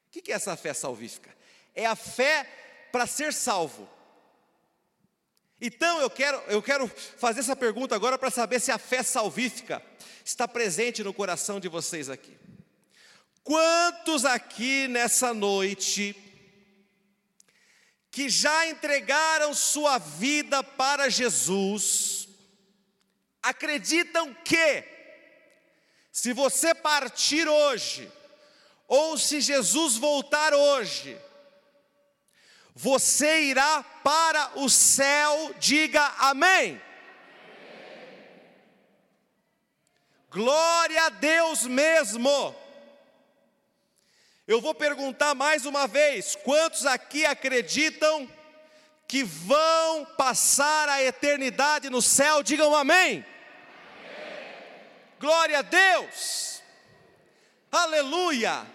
O 0.06 0.10
que 0.10 0.30
é 0.30 0.36
essa 0.36 0.56
fé 0.56 0.72
salvífica? 0.72 1.36
É 1.74 1.86
a 1.86 1.96
fé 1.96 2.44
para 2.92 3.04
ser 3.08 3.32
salvo. 3.32 3.90
Então 5.60 6.00
eu 6.00 6.10
quero, 6.10 6.36
eu 6.48 6.62
quero 6.62 6.88
fazer 6.88 7.40
essa 7.40 7.56
pergunta 7.56 7.94
agora 7.94 8.18
para 8.18 8.30
saber 8.30 8.60
se 8.60 8.70
a 8.70 8.78
fé 8.78 9.02
salvífica 9.02 9.82
está 10.24 10.48
presente 10.48 11.02
no 11.02 11.14
coração 11.14 11.60
de 11.60 11.68
vocês 11.68 12.10
aqui. 12.10 12.36
Quantos 13.42 14.24
aqui 14.24 14.88
nessa 14.88 15.34
noite 15.34 16.16
que 18.10 18.28
já 18.28 18.68
entregaram 18.68 19.52
sua 19.52 19.98
vida 19.98 20.62
para 20.62 21.08
Jesus, 21.08 22.28
acreditam 23.42 24.32
que, 24.44 24.84
se 26.12 26.32
você 26.32 26.74
partir 26.74 27.48
hoje, 27.48 28.10
ou 28.86 29.18
se 29.18 29.40
Jesus 29.40 29.96
voltar 29.96 30.54
hoje, 30.54 31.18
você 32.74 33.42
irá 33.42 33.84
para 34.02 34.58
o 34.58 34.68
céu, 34.68 35.54
diga 35.58 36.02
amém. 36.18 36.82
Glória 40.28 41.04
a 41.04 41.08
Deus 41.10 41.64
mesmo. 41.64 42.56
Eu 44.48 44.60
vou 44.60 44.74
perguntar 44.74 45.36
mais 45.36 45.64
uma 45.64 45.86
vez: 45.86 46.34
quantos 46.34 46.84
aqui 46.84 47.24
acreditam 47.24 48.28
que 49.06 49.22
vão 49.22 50.04
passar 50.16 50.88
a 50.88 51.00
eternidade 51.00 51.88
no 51.88 52.02
céu? 52.02 52.42
Digam 52.42 52.74
amém. 52.74 53.24
amém. 53.24 53.24
Glória 55.20 55.60
a 55.60 55.62
Deus. 55.62 56.60
Aleluia. 57.70 58.66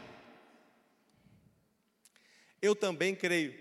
Eu 2.62 2.74
também 2.74 3.14
creio. 3.14 3.59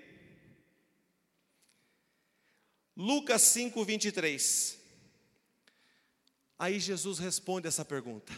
Lucas 3.00 3.42
5, 3.42 3.84
23. 3.84 4.76
Aí 6.58 6.80
Jesus 6.80 7.20
responde 7.20 7.68
essa 7.68 7.84
pergunta. 7.84 8.32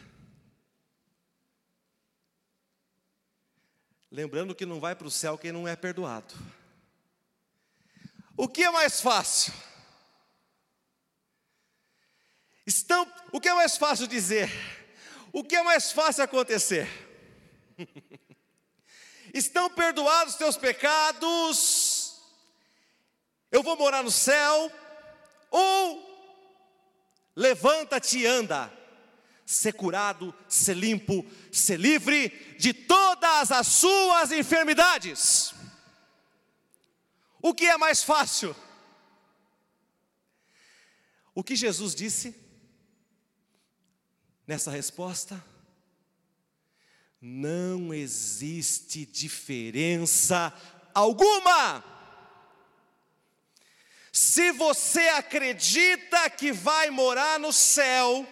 Lembrando 4.11 4.55
que 4.55 4.66
não 4.66 4.79
vai 4.79 4.94
para 4.94 5.07
o 5.07 5.11
céu 5.11 5.38
quem 5.38 5.51
não 5.51 5.66
é 5.66 5.75
perdoado. 5.75 6.35
O 8.37 8.46
que 8.46 8.62
é 8.62 8.70
mais 8.70 9.01
fácil? 9.01 9.55
Estão, 12.66 13.11
o 13.33 13.40
que 13.40 13.49
é 13.49 13.55
mais 13.55 13.79
fácil 13.79 14.07
dizer? 14.07 14.51
O 15.33 15.42
que 15.42 15.57
é 15.57 15.62
mais 15.62 15.90
fácil 15.90 16.23
acontecer? 16.23 16.87
Estão 19.33 19.70
perdoados 19.70 20.35
teus 20.35 20.59
pecados? 20.59 21.79
Eu 23.50 23.62
vou 23.62 23.76
morar 23.76 24.02
no 24.02 24.10
céu? 24.10 24.72
Ou 25.50 26.10
Levanta-te 27.40 28.18
e 28.18 28.26
anda. 28.26 28.70
Ser 29.46 29.72
curado, 29.72 30.34
ser 30.46 30.76
limpo, 30.76 31.24
ser 31.50 31.78
livre 31.78 32.28
de 32.58 32.72
todas 32.72 33.50
as 33.50 33.66
suas 33.66 34.30
enfermidades. 34.30 35.54
O 37.40 37.54
que 37.54 37.64
é 37.64 37.76
mais 37.76 38.02
fácil? 38.02 38.54
O 41.34 41.42
que 41.42 41.56
Jesus 41.56 41.94
disse 41.94 42.34
nessa 44.46 44.70
resposta? 44.70 45.42
Não 47.20 47.92
existe 47.94 49.06
diferença 49.06 50.52
alguma. 50.94 51.82
Se 54.12 54.51
você 54.53 55.09
acredita 55.09 56.29
que 56.31 56.53
vai 56.53 56.90
morar 56.90 57.38
no 57.38 57.53
céu, 57.53 58.27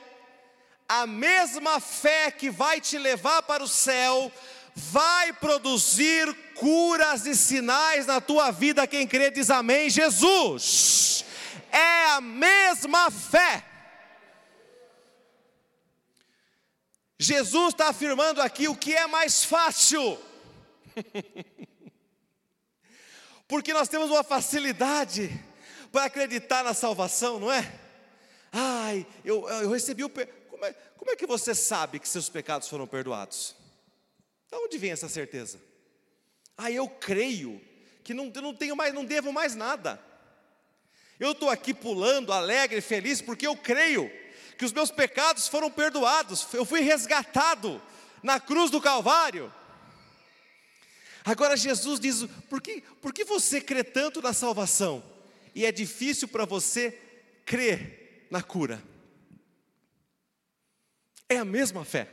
a 0.89 1.07
mesma 1.07 1.79
fé 1.79 2.31
que 2.31 2.51
vai 2.51 2.81
te 2.81 2.99
levar 2.99 3.43
para 3.43 3.63
o 3.63 3.69
céu, 3.69 4.33
vai 4.75 5.33
produzir 5.35 6.33
curas 6.55 7.27
e 7.27 7.37
sinais 7.37 8.07
na 8.07 8.21
tua 8.21 8.51
vida. 8.51 8.87
Quem 8.87 9.07
crê 9.07 9.31
diz 9.31 9.51
amém, 9.51 9.89
Jesus. 9.89 11.25
É 11.71 12.07
a 12.07 12.21
mesma 12.21 13.11
fé. 13.11 13.65
Jesus 17.21 17.75
está 17.75 17.89
afirmando 17.89 18.41
aqui 18.41 18.69
o 18.69 18.77
que 18.77 18.95
é 18.95 19.07
mais 19.07 19.45
fácil. 19.45 20.19
Porque 23.47 23.73
nós 23.73 23.89
temos 23.89 24.11
uma 24.11 24.23
facilidade 24.23 25.48
para 25.99 26.05
acreditar 26.05 26.63
na 26.63 26.75
salvação, 26.75 27.41
não 27.41 27.51
é? 27.51 27.75
Ai, 28.53 29.05
eu, 29.25 29.49
eu 29.49 29.69
recebi 29.69 30.05
o. 30.05 30.09
Como 30.09 30.65
é, 30.65 30.73
como 30.97 31.11
é 31.11 31.17
que 31.17 31.27
você 31.27 31.57
sabe 31.57 31.99
que 31.99 32.09
seus 32.09 32.29
pecados 32.29 32.69
foram 32.69 32.87
perdoados? 32.87 33.57
De 34.49 34.57
onde 34.59 34.79
vem 34.79 34.93
essa 34.93 35.09
certeza? 35.09 35.61
Ah, 36.57 36.71
eu 36.71 36.89
creio 36.89 37.61
que 38.05 38.15
não, 38.15 38.27
não 38.27 38.55
tenho 38.55 38.77
mais, 38.77 38.95
não 38.95 39.05
devo 39.05 39.33
mais 39.33 39.57
nada. 39.57 40.01
Eu 41.19 41.33
estou 41.33 41.51
aqui 41.51 41.75
pulando, 41.75 42.33
alegre, 42.33 42.81
feliz, 42.81 43.21
porque 43.21 43.49
eu 43.49 43.57
creio 43.57 44.09
que 44.57 44.65
os 44.65 44.73
meus 44.73 44.93
pecados 44.93 45.49
foram 45.49 45.69
perdoados. 45.69 46.47
Eu 46.55 46.65
fui 46.65 46.79
resgatado 46.79 47.83
na 48.23 48.39
cruz 48.39 48.71
do 48.71 48.81
Calvário. 48.81 49.53
Agora 51.25 51.57
Jesus 51.57 51.99
diz: 51.99 52.25
por 52.49 52.63
que, 52.63 52.83
por 53.03 53.13
que 53.13 53.25
você 53.25 53.61
crê 53.61 53.83
tanto 53.83 54.23
na 54.23 54.33
salvação? 54.33 55.18
E 55.59 55.67
é 55.67 55.73
difícil 55.73 56.29
para 56.29 56.45
você 56.45 56.97
crer 57.45 58.29
na 58.31 58.41
cura. 58.41 58.81
É 61.29 61.37
a 61.37 61.45
mesma 61.45 61.85
fé. 61.85 62.07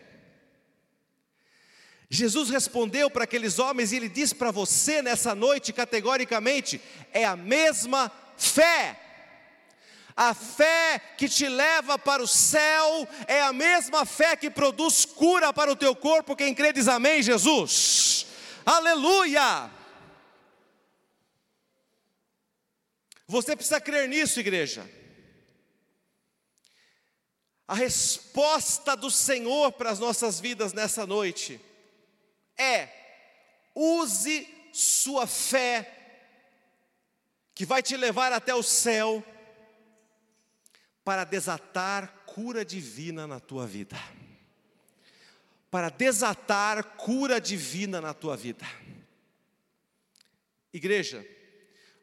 Jesus 2.09 2.49
respondeu 2.49 3.07
para 3.07 3.25
aqueles 3.25 3.59
homens 3.59 3.91
e 3.91 3.97
ele 3.97 4.09
diz 4.09 4.33
para 4.33 4.49
você 4.49 4.99
nessa 4.99 5.35
noite, 5.35 5.71
categoricamente: 5.71 6.81
é 7.13 7.23
a 7.23 7.35
mesma 7.35 8.11
fé. 8.35 8.99
A 10.17 10.33
fé 10.33 10.99
que 11.15 11.29
te 11.29 11.47
leva 11.47 11.99
para 11.99 12.23
o 12.23 12.27
céu 12.27 13.07
é 13.27 13.43
a 13.43 13.53
mesma 13.53 14.07
fé 14.07 14.35
que 14.35 14.49
produz 14.49 15.05
cura 15.05 15.53
para 15.53 15.71
o 15.71 15.75
teu 15.75 15.95
corpo. 15.95 16.35
Quem 16.35 16.55
crê 16.55 16.73
diz 16.73 16.87
amém, 16.87 17.21
Jesus. 17.21 18.25
Aleluia! 18.65 19.74
Você 23.27 23.55
precisa 23.55 23.81
crer 23.81 24.07
nisso, 24.07 24.39
igreja. 24.39 24.89
A 27.67 27.73
resposta 27.73 28.95
do 28.95 29.09
Senhor 29.09 29.71
para 29.71 29.89
as 29.89 29.97
nossas 29.97 30.39
vidas 30.39 30.71
nessa 30.71 31.05
noite 31.07 31.59
é: 32.57 32.89
use 33.73 34.47
sua 34.71 35.25
fé, 35.25 35.91
que 37.55 37.65
vai 37.65 37.81
te 37.81 37.97
levar 37.97 38.31
até 38.31 38.53
o 38.53 38.61
céu, 38.61 39.23
para 41.03 41.23
desatar 41.23 42.23
cura 42.25 42.63
divina 42.63 43.25
na 43.25 43.39
tua 43.39 43.65
vida. 43.65 43.97
Para 45.71 45.89
desatar 45.89 46.83
cura 46.97 47.41
divina 47.41 47.99
na 47.99 48.13
tua 48.13 48.37
vida. 48.37 48.65
Igreja, 50.71 51.25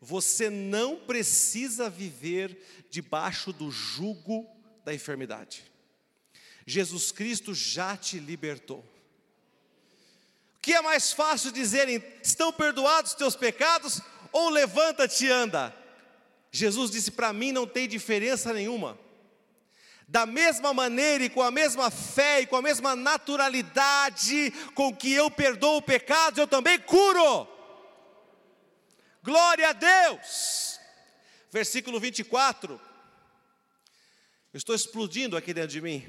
você 0.05 0.51
não 0.51 0.97
precisa 0.97 1.89
viver 1.89 2.87
debaixo 2.91 3.53
do 3.53 3.71
jugo 3.71 4.45
da 4.85 4.93
enfermidade. 4.93 5.63
Jesus 6.67 7.13
Cristo 7.13 7.55
já 7.55 7.97
te 7.97 8.19
libertou. 8.19 8.81
O 10.57 10.61
que 10.61 10.73
é 10.73 10.83
mais 10.83 11.13
fácil 11.13 11.53
dizerem, 11.53 12.03
estão 12.21 12.53
perdoados 12.53 13.13
os 13.13 13.17
teus 13.17 13.37
pecados, 13.37 14.01
ou 14.33 14.49
levanta-te 14.49 15.27
e 15.27 15.31
anda? 15.31 15.73
Jesus 16.51 16.91
disse: 16.91 17.13
para 17.13 17.33
mim 17.33 17.53
não 17.53 17.65
tem 17.67 17.87
diferença 17.87 18.53
nenhuma. 18.53 18.99
Da 20.09 20.27
mesma 20.27 20.75
maneira 20.75 21.25
e 21.25 21.31
com 21.31 21.43
a 21.43 21.51
mesma 21.53 21.93
fé 21.93 22.41
e 22.41 22.47
com 22.47 22.57
a 22.57 22.63
mesma 22.63 22.97
naturalidade 22.97 24.53
com 24.75 24.95
que 24.95 25.13
eu 25.13 25.31
perdoo 25.31 25.81
pecados, 25.81 26.39
eu 26.39 26.49
também 26.49 26.79
curo. 26.81 27.52
Glória 29.23 29.69
a 29.69 29.73
Deus. 29.73 30.81
Versículo 31.51 32.01
24. 32.01 32.81
Eu 34.53 34.59
estou 34.59 34.75
explodindo 34.75 35.37
aqui 35.37 35.55
dentro 35.55 35.71
de 35.71 35.81
mim. 35.81 36.05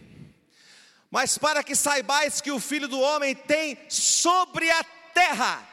Mas 1.10 1.38
para 1.38 1.64
que 1.64 1.76
saibais 1.76 2.42
que 2.42 2.52
o 2.52 2.60
Filho 2.60 2.88
do 2.88 3.00
Homem 3.00 3.36
tem 3.36 3.78
sobre 3.90 4.70
a 4.72 4.84
terra. 5.14 5.70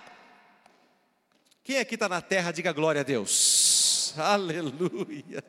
Quem 1.65 1.79
aqui 1.79 1.95
está 1.95 2.09
na 2.09 2.21
terra, 2.21 2.53
diga 2.53 2.73
glória 2.73 3.01
a 3.01 3.05
Deus. 3.05 4.13
Aleluia. 4.19 5.43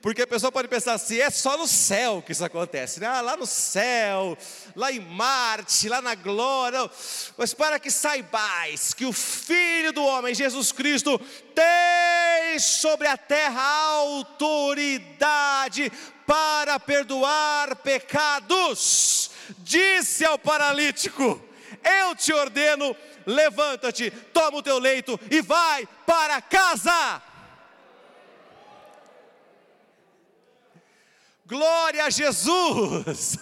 Porque 0.00 0.22
a 0.22 0.26
pessoa 0.26 0.50
pode 0.52 0.68
pensar 0.68 0.94
assim, 0.94 1.18
é 1.18 1.30
só 1.30 1.56
no 1.56 1.66
céu 1.66 2.22
que 2.24 2.32
isso 2.32 2.44
acontece, 2.44 3.00
né? 3.00 3.06
Ah, 3.06 3.20
lá 3.20 3.36
no 3.36 3.46
céu, 3.46 4.36
lá 4.74 4.92
em 4.92 5.00
Marte, 5.00 5.88
lá 5.88 6.00
na 6.00 6.14
glória. 6.14 6.90
Mas 7.36 7.52
para 7.54 7.78
que 7.78 7.90
saibais 7.90 8.94
que 8.94 9.04
o 9.04 9.12
Filho 9.12 9.92
do 9.92 10.04
Homem, 10.04 10.34
Jesus 10.34 10.72
Cristo, 10.72 11.18
tem 11.54 12.58
sobre 12.58 13.06
a 13.06 13.16
terra 13.16 13.62
autoridade 13.62 15.12
para 16.26 16.80
perdoar 16.80 17.76
pecados, 17.76 19.30
disse 19.58 20.24
ao 20.24 20.38
paralítico: 20.38 21.42
Eu 21.82 22.14
te 22.14 22.32
ordeno, 22.32 22.96
levanta-te, 23.26 24.10
toma 24.10 24.58
o 24.58 24.62
teu 24.62 24.78
leito 24.78 25.18
e 25.30 25.40
vai 25.40 25.86
para 26.06 26.40
casa. 26.40 27.22
Glória 31.46 32.04
a 32.04 32.10
Jesus! 32.10 33.38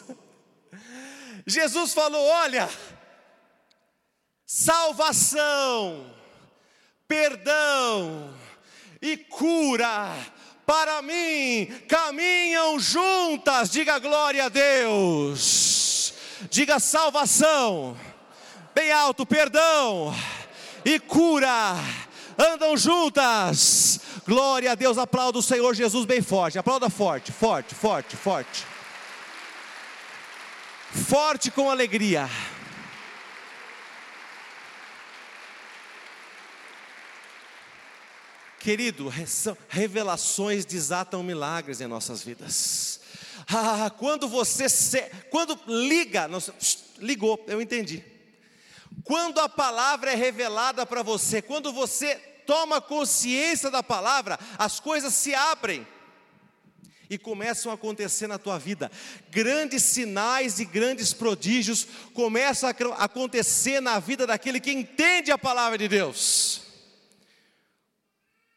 Jesus 1.47 1.93
falou: 1.93 2.25
olha, 2.25 2.69
salvação, 4.47 6.15
perdão 7.07 8.35
e 9.01 9.17
cura 9.17 10.15
para 10.67 11.03
mim 11.03 11.67
caminham 11.89 12.79
juntas. 12.79 13.71
Diga 13.71 13.99
glória 13.99 14.47
a 14.47 14.49
Deus. 14.49 16.15
Diga 16.51 16.81
salvação, 16.81 17.97
bem 18.75 18.91
alto, 18.91 19.25
perdão 19.25 20.13
e 20.85 20.99
cura 20.99 21.77
andam 22.39 22.77
juntas. 22.77 23.92
Glória 24.27 24.71
a 24.71 24.75
Deus, 24.77 24.99
aplauda 24.99 25.39
o 25.39 25.43
Senhor 25.43 25.75
Jesus 25.75 26.05
bem 26.05 26.23
forte. 26.23 26.59
Aplauda 26.59 26.89
forte, 26.89 27.33
forte, 27.33 27.75
forte, 27.75 28.17
forte. 28.17 28.65
Forte 30.93 31.51
com 31.51 31.69
alegria. 31.69 32.29
Querido, 38.61 39.13
revelações 39.69 40.65
desatam 40.65 41.21
milagres 41.25 41.81
em 41.81 41.89
nossas 41.89 42.23
vidas. 42.23 43.01
Ah, 43.49 43.91
quando 43.91 44.29
você 44.29 44.69
se, 44.69 45.03
quando 45.31 45.59
liga, 45.67 46.31
ligou, 46.99 47.45
eu 47.49 47.61
entendi. 47.61 48.05
Quando 49.03 49.41
a 49.41 49.49
palavra 49.49 50.13
é 50.13 50.15
revelada 50.15 50.87
para 50.87 51.03
você, 51.03 51.43
quando 51.43 51.73
você 51.73 52.32
toma 52.47 52.81
consciência 52.81 53.71
da 53.71 53.83
palavra, 53.83 54.39
as 54.59 54.81
coisas 54.81 55.15
se 55.15 55.35
abrem 55.35 55.87
e 57.15 57.19
começam 57.19 57.71
a 57.71 57.75
acontecer 57.75 58.27
na 58.27 58.39
tua 58.39 58.59
vida. 58.59 58.91
Grandes 59.31 59.83
sinais 59.83 60.59
e 60.59 60.65
grandes 60.65 61.13
prodígios 61.13 61.87
começam 62.15 62.71
a 62.71 63.05
acontecer 63.05 63.81
na 63.81 63.99
vida 63.99 64.27
daquele 64.27 64.59
que 64.59 64.73
entende 64.73 65.31
a 65.31 65.37
palavra 65.37 65.77
de 65.77 65.89
Deus. 65.89 66.63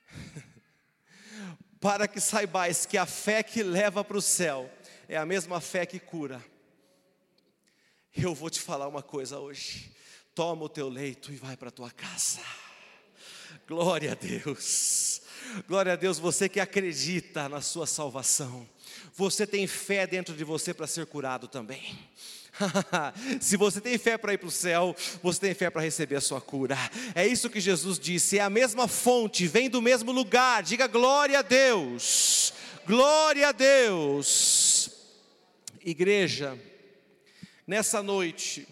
Para 1.82 2.08
que 2.08 2.22
saibais 2.22 2.86
que 2.86 2.98
a 2.98 3.06
fé 3.06 3.44
que 3.44 3.62
leva 3.62 4.06
para 4.06 4.18
o 4.18 4.22
céu 4.22 4.72
é 5.10 5.18
a 5.18 5.26
mesma 5.26 5.60
fé 5.60 5.86
que 5.86 6.00
cura. 6.00 6.44
Eu 8.16 8.34
vou 8.34 8.50
te 8.50 8.62
falar 8.62 8.88
uma 8.88 9.04
coisa 9.04 9.38
hoje. 9.38 9.94
Toma 10.34 10.64
o 10.64 10.70
teu 10.70 10.88
leito 10.88 11.32
e 11.34 11.36
vai 11.36 11.58
para 11.58 11.68
a 11.68 11.72
tua 11.72 11.92
casa. 11.92 12.40
Glória 13.68 14.12
a 14.12 14.16
Deus. 14.16 15.22
Glória 15.68 15.94
a 15.94 15.96
Deus, 15.96 16.20
você 16.20 16.50
que 16.50 16.60
acredita 16.60 17.48
na 17.48 17.62
sua 17.62 17.88
salvação. 17.88 18.68
Você 19.16 19.48
tem 19.48 19.66
fé 19.66 20.06
dentro 20.06 20.36
de 20.36 20.44
você 20.44 20.74
para 20.74 20.88
ser 20.88 21.06
curado 21.06 21.48
também. 21.48 21.98
Se 23.40 23.58
você 23.58 23.82
tem 23.82 23.98
fé 23.98 24.18
para 24.18 24.34
ir 24.34 24.38
para 24.38 24.48
o 24.48 24.52
céu, 24.52 24.96
você 25.22 25.40
tem 25.40 25.54
fé 25.54 25.70
para 25.70 25.82
receber 25.82 26.18
a 26.18 26.22
sua 26.22 26.42
cura. 26.42 26.78
É 27.14 27.26
isso 27.26 27.50
que 27.50 27.60
Jesus 27.60 27.98
disse, 27.98 28.38
é 28.38 28.42
a 28.42 28.50
mesma 28.50 28.88
fonte, 28.88 29.48
vem 29.48 29.70
do 29.70 29.82
mesmo 29.82 30.12
lugar. 30.12 30.64
Diga 30.64 30.88
glória 30.88 31.40
a 31.40 31.42
Deus. 31.42 32.54
Glória 32.86 33.50
a 33.50 33.52
Deus. 33.52 34.90
Igreja, 35.84 36.60
nessa 37.66 38.02
noite, 38.02 38.68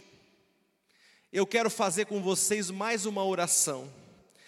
eu 1.31 1.47
quero 1.47 1.69
fazer 1.69 2.05
com 2.05 2.21
vocês 2.21 2.69
mais 2.69 3.05
uma 3.05 3.23
oração. 3.25 4.02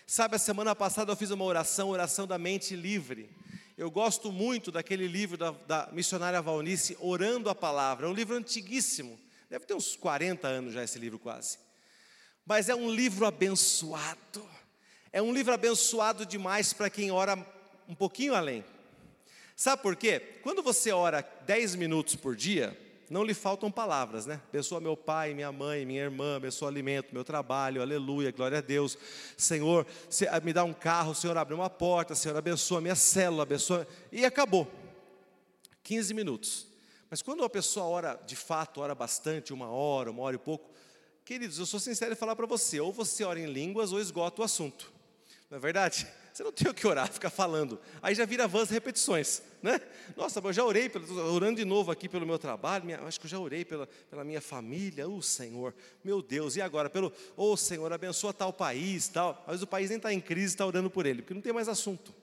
Sabe, 0.07 0.35
a 0.35 0.39
semana 0.39 0.75
passada 0.75 1.11
eu 1.11 1.15
fiz 1.15 1.31
uma 1.31 1.43
oração, 1.43 1.89
oração 1.89 2.27
da 2.27 2.37
mente 2.37 2.75
livre. 2.75 3.27
Eu 3.75 3.89
gosto 3.89 4.31
muito 4.31 4.71
daquele 4.71 5.07
livro 5.07 5.35
da, 5.35 5.49
da 5.51 5.89
missionária 5.91 6.39
Valnice, 6.43 6.95
Orando 6.99 7.49
a 7.49 7.55
Palavra. 7.55 8.05
É 8.05 8.09
um 8.09 8.13
livro 8.13 8.35
antiguíssimo, 8.35 9.19
deve 9.49 9.65
ter 9.65 9.73
uns 9.73 9.95
40 9.95 10.47
anos 10.47 10.73
já 10.73 10.83
esse 10.83 10.99
livro 10.99 11.17
quase. 11.17 11.57
Mas 12.45 12.69
é 12.69 12.75
um 12.75 12.91
livro 12.91 13.25
abençoado. 13.25 14.47
É 15.11 15.23
um 15.23 15.33
livro 15.33 15.51
abençoado 15.51 16.23
demais 16.23 16.71
para 16.71 16.87
quem 16.87 17.09
ora 17.09 17.35
um 17.87 17.95
pouquinho 17.95 18.35
além. 18.35 18.63
Sabe 19.55 19.81
por 19.81 19.95
quê? 19.95 20.19
Quando 20.43 20.61
você 20.61 20.91
ora 20.91 21.27
10 21.47 21.73
minutos 21.75 22.15
por 22.15 22.35
dia, 22.35 22.79
não 23.09 23.23
lhe 23.23 23.33
faltam 23.33 23.71
palavras, 23.71 24.25
né? 24.25 24.41
Abençoa 24.49 24.79
meu 24.79 24.97
pai, 24.97 25.33
minha 25.33 25.51
mãe, 25.51 25.85
minha 25.85 26.03
irmã, 26.03 26.37
abençoa 26.37 26.69
alimento, 26.69 27.13
meu 27.13 27.23
trabalho, 27.23 27.81
aleluia, 27.81 28.31
glória 28.31 28.57
a 28.57 28.61
Deus. 28.61 28.97
Senhor, 29.37 29.85
ah, 30.29 30.39
me 30.39 30.51
dá 30.51 30.63
um 30.63 30.73
carro, 30.73 31.13
Senhor, 31.13 31.37
abre 31.37 31.53
uma 31.53 31.69
porta, 31.69 32.15
Senhor, 32.15 32.35
abençoa 32.35 32.81
minha 32.81 32.95
célula, 32.95 33.43
abençoa. 33.43 33.87
E 34.11 34.25
acabou. 34.25 34.67
15 35.83 36.13
minutos. 36.13 36.67
Mas 37.09 37.21
quando 37.21 37.41
uma 37.41 37.49
pessoa 37.49 37.85
ora, 37.85 38.19
de 38.25 38.35
fato, 38.35 38.81
ora 38.81 38.95
bastante, 38.95 39.53
uma 39.53 39.69
hora, 39.69 40.09
uma 40.09 40.23
hora 40.23 40.35
e 40.35 40.39
pouco, 40.39 40.69
queridos, 41.23 41.59
eu 41.59 41.65
sou 41.65 41.79
sincero 41.79 42.13
em 42.13 42.15
falar 42.15 42.35
para 42.35 42.47
você, 42.47 42.79
ou 42.79 42.91
você 42.91 43.23
ora 43.23 43.39
em 43.39 43.45
línguas 43.45 43.91
ou 43.91 43.99
esgota 43.99 44.41
o 44.41 44.45
assunto. 44.45 44.91
Não 45.49 45.57
é 45.57 45.61
verdade? 45.61 46.07
Você 46.35 46.43
não 46.43 46.51
tem 46.51 46.69
o 46.69 46.73
que 46.73 46.85
orar, 46.85 47.07
ficar 47.09 47.29
falando. 47.29 47.79
Aí 48.01 48.13
já 48.13 48.25
vira 48.25 48.45
vãs 48.45 48.69
repetições, 48.69 49.41
né? 49.63 49.79
Nossa, 50.17 50.41
eu 50.43 50.51
já 50.51 50.65
orei, 50.65 50.91
orando 51.33 51.55
de 51.55 51.63
novo 51.63 51.91
aqui 51.91 52.09
pelo 52.09 52.25
meu 52.25 52.37
trabalho, 52.37 52.83
minha, 52.83 52.99
acho 53.03 53.17
que 53.17 53.25
eu 53.25 53.29
já 53.29 53.39
orei 53.39 53.63
pela, 53.63 53.87
pela 54.09 54.21
minha 54.21 54.41
família, 54.41 55.07
o 55.07 55.15
oh, 55.15 55.21
Senhor, 55.21 55.73
meu 56.03 56.21
Deus, 56.21 56.57
e 56.57 56.61
agora? 56.61 56.89
Pelo, 56.89 57.07
ô 57.37 57.53
oh, 57.53 57.55
Senhor, 57.55 57.91
abençoa 57.93 58.33
tal 58.33 58.51
país, 58.51 59.07
tal. 59.07 59.45
Mas 59.47 59.61
o 59.61 59.67
país 59.67 59.89
nem 59.89 59.95
está 59.95 60.11
em 60.11 60.19
crise, 60.19 60.47
está 60.47 60.65
orando 60.65 60.89
por 60.89 61.05
ele, 61.05 61.21
porque 61.21 61.33
não 61.33 61.41
tem 61.41 61.53
mais 61.53 61.69
assunto. 61.69 62.13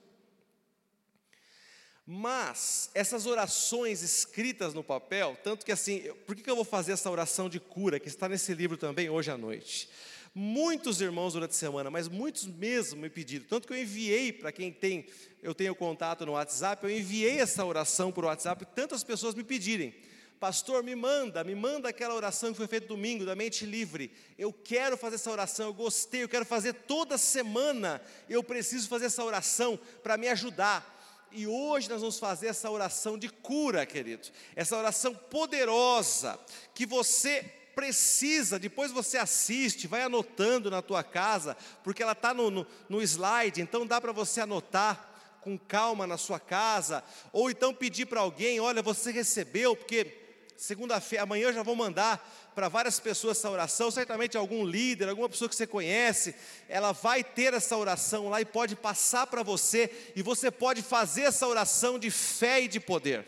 Mas 2.05 2.91
essas 2.93 3.25
orações 3.25 4.03
escritas 4.03 4.75
no 4.75 4.83
papel, 4.83 5.35
tanto 5.43 5.65
que 5.65 5.71
assim, 5.71 6.13
por 6.27 6.35
que, 6.35 6.43
que 6.43 6.51
eu 6.51 6.55
vou 6.55 6.65
fazer 6.65 6.91
essa 6.91 7.09
oração 7.09 7.49
de 7.49 7.59
cura, 7.59 7.99
que 7.99 8.09
está 8.09 8.29
nesse 8.29 8.53
livro 8.53 8.77
também 8.77 9.09
hoje 9.09 9.31
à 9.31 9.37
noite? 9.39 9.89
Muitos 10.35 10.99
irmãos 10.99 11.33
durante 11.33 11.51
a 11.51 11.53
semana, 11.53 11.91
mas 11.91 12.07
muitos 12.07 12.45
mesmo 12.47 13.01
me 13.01 13.09
pediram. 13.09 13.45
Tanto 13.45 13.67
que 13.67 13.73
eu 13.73 13.81
enviei 13.81 14.33
para 14.33 14.51
quem 14.51 14.71
tem, 14.71 15.05
eu 15.43 15.53
tenho 15.53 15.75
contato 15.75 16.25
no 16.25 16.31
WhatsApp, 16.31 16.83
eu 16.83 16.89
enviei 16.89 17.39
essa 17.39 17.63
oração 17.63 18.11
por 18.11 18.25
WhatsApp, 18.25 18.65
tantas 18.73 19.03
pessoas 19.03 19.35
me 19.35 19.43
pedirem. 19.43 19.93
Pastor, 20.39 20.83
me 20.83 20.95
manda, 20.95 21.43
me 21.43 21.53
manda 21.53 21.87
aquela 21.87 22.15
oração 22.15 22.51
que 22.51 22.57
foi 22.57 22.67
feita 22.67 22.87
domingo, 22.87 23.25
da 23.25 23.35
mente 23.35 23.63
livre. 23.63 24.11
Eu 24.37 24.51
quero 24.51 24.97
fazer 24.97 25.15
essa 25.15 25.31
oração, 25.31 25.67
eu 25.67 25.73
gostei, 25.73 26.23
eu 26.23 26.27
quero 26.27 26.45
fazer 26.45 26.73
toda 26.73 27.17
semana. 27.17 28.01
Eu 28.27 28.43
preciso 28.43 28.89
fazer 28.89 29.05
essa 29.05 29.23
oração 29.23 29.79
para 30.01 30.17
me 30.17 30.27
ajudar. 30.27 31.29
E 31.31 31.47
hoje 31.47 31.89
nós 31.89 32.01
vamos 32.01 32.19
fazer 32.19 32.47
essa 32.47 32.69
oração 32.69 33.17
de 33.17 33.29
cura, 33.29 33.85
querido. 33.85 34.27
Essa 34.55 34.77
oração 34.77 35.15
poderosa 35.15 36.37
que 36.73 36.85
você 36.85 37.62
precisa, 37.75 38.59
depois 38.59 38.91
você 38.91 39.17
assiste, 39.17 39.87
vai 39.87 40.03
anotando 40.03 40.69
na 40.69 40.81
tua 40.81 41.03
casa, 41.03 41.57
porque 41.83 42.03
ela 42.03 42.13
está 42.13 42.33
no, 42.33 42.49
no, 42.49 42.67
no 42.87 43.01
slide, 43.01 43.61
então 43.61 43.85
dá 43.85 43.99
para 43.99 44.11
você 44.11 44.41
anotar 44.41 45.09
com 45.41 45.57
calma 45.57 46.07
na 46.07 46.17
sua 46.17 46.39
casa, 46.39 47.03
ou 47.31 47.49
então 47.49 47.73
pedir 47.73 48.05
para 48.05 48.21
alguém, 48.21 48.59
olha, 48.59 48.81
você 48.81 49.11
recebeu, 49.11 49.75
porque 49.75 50.21
segunda-feira, 50.55 51.23
amanhã 51.23 51.47
eu 51.47 51.53
já 51.53 51.63
vou 51.63 51.75
mandar 51.75 52.25
para 52.55 52.69
várias 52.69 52.99
pessoas 52.99 53.37
essa 53.37 53.49
oração, 53.49 53.91
certamente 53.91 54.37
algum 54.37 54.63
líder, 54.65 55.09
alguma 55.09 55.27
pessoa 55.27 55.49
que 55.49 55.55
você 55.55 55.67
conhece, 55.67 56.33
ela 56.69 56.93
vai 56.93 57.23
ter 57.23 57.53
essa 57.53 57.75
oração 57.75 58.29
lá 58.29 58.39
e 58.39 58.45
pode 58.45 58.75
passar 58.75 59.27
para 59.27 59.43
você, 59.43 59.91
e 60.15 60.21
você 60.21 60.49
pode 60.49 60.81
fazer 60.81 61.23
essa 61.23 61.47
oração 61.47 61.99
de 61.99 62.09
fé 62.09 62.61
e 62.61 62.67
de 62.67 62.79
poder. 62.79 63.25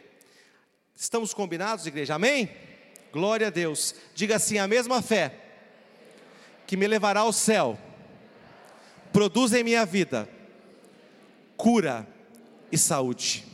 Estamos 0.96 1.34
combinados, 1.34 1.86
igreja? 1.86 2.16
Amém? 2.16 2.75
Glória 3.16 3.48
a 3.48 3.50
Deus. 3.50 3.96
Diga 4.14 4.36
assim: 4.36 4.58
a 4.58 4.68
mesma 4.68 5.02
fé 5.02 5.34
que 6.68 6.76
me 6.76 6.86
levará 6.86 7.22
ao 7.22 7.32
céu, 7.32 7.80
produz 9.14 9.54
em 9.54 9.64
minha 9.64 9.86
vida 9.86 10.28
cura 11.56 12.06
e 12.70 12.78
saúde. 12.78 13.46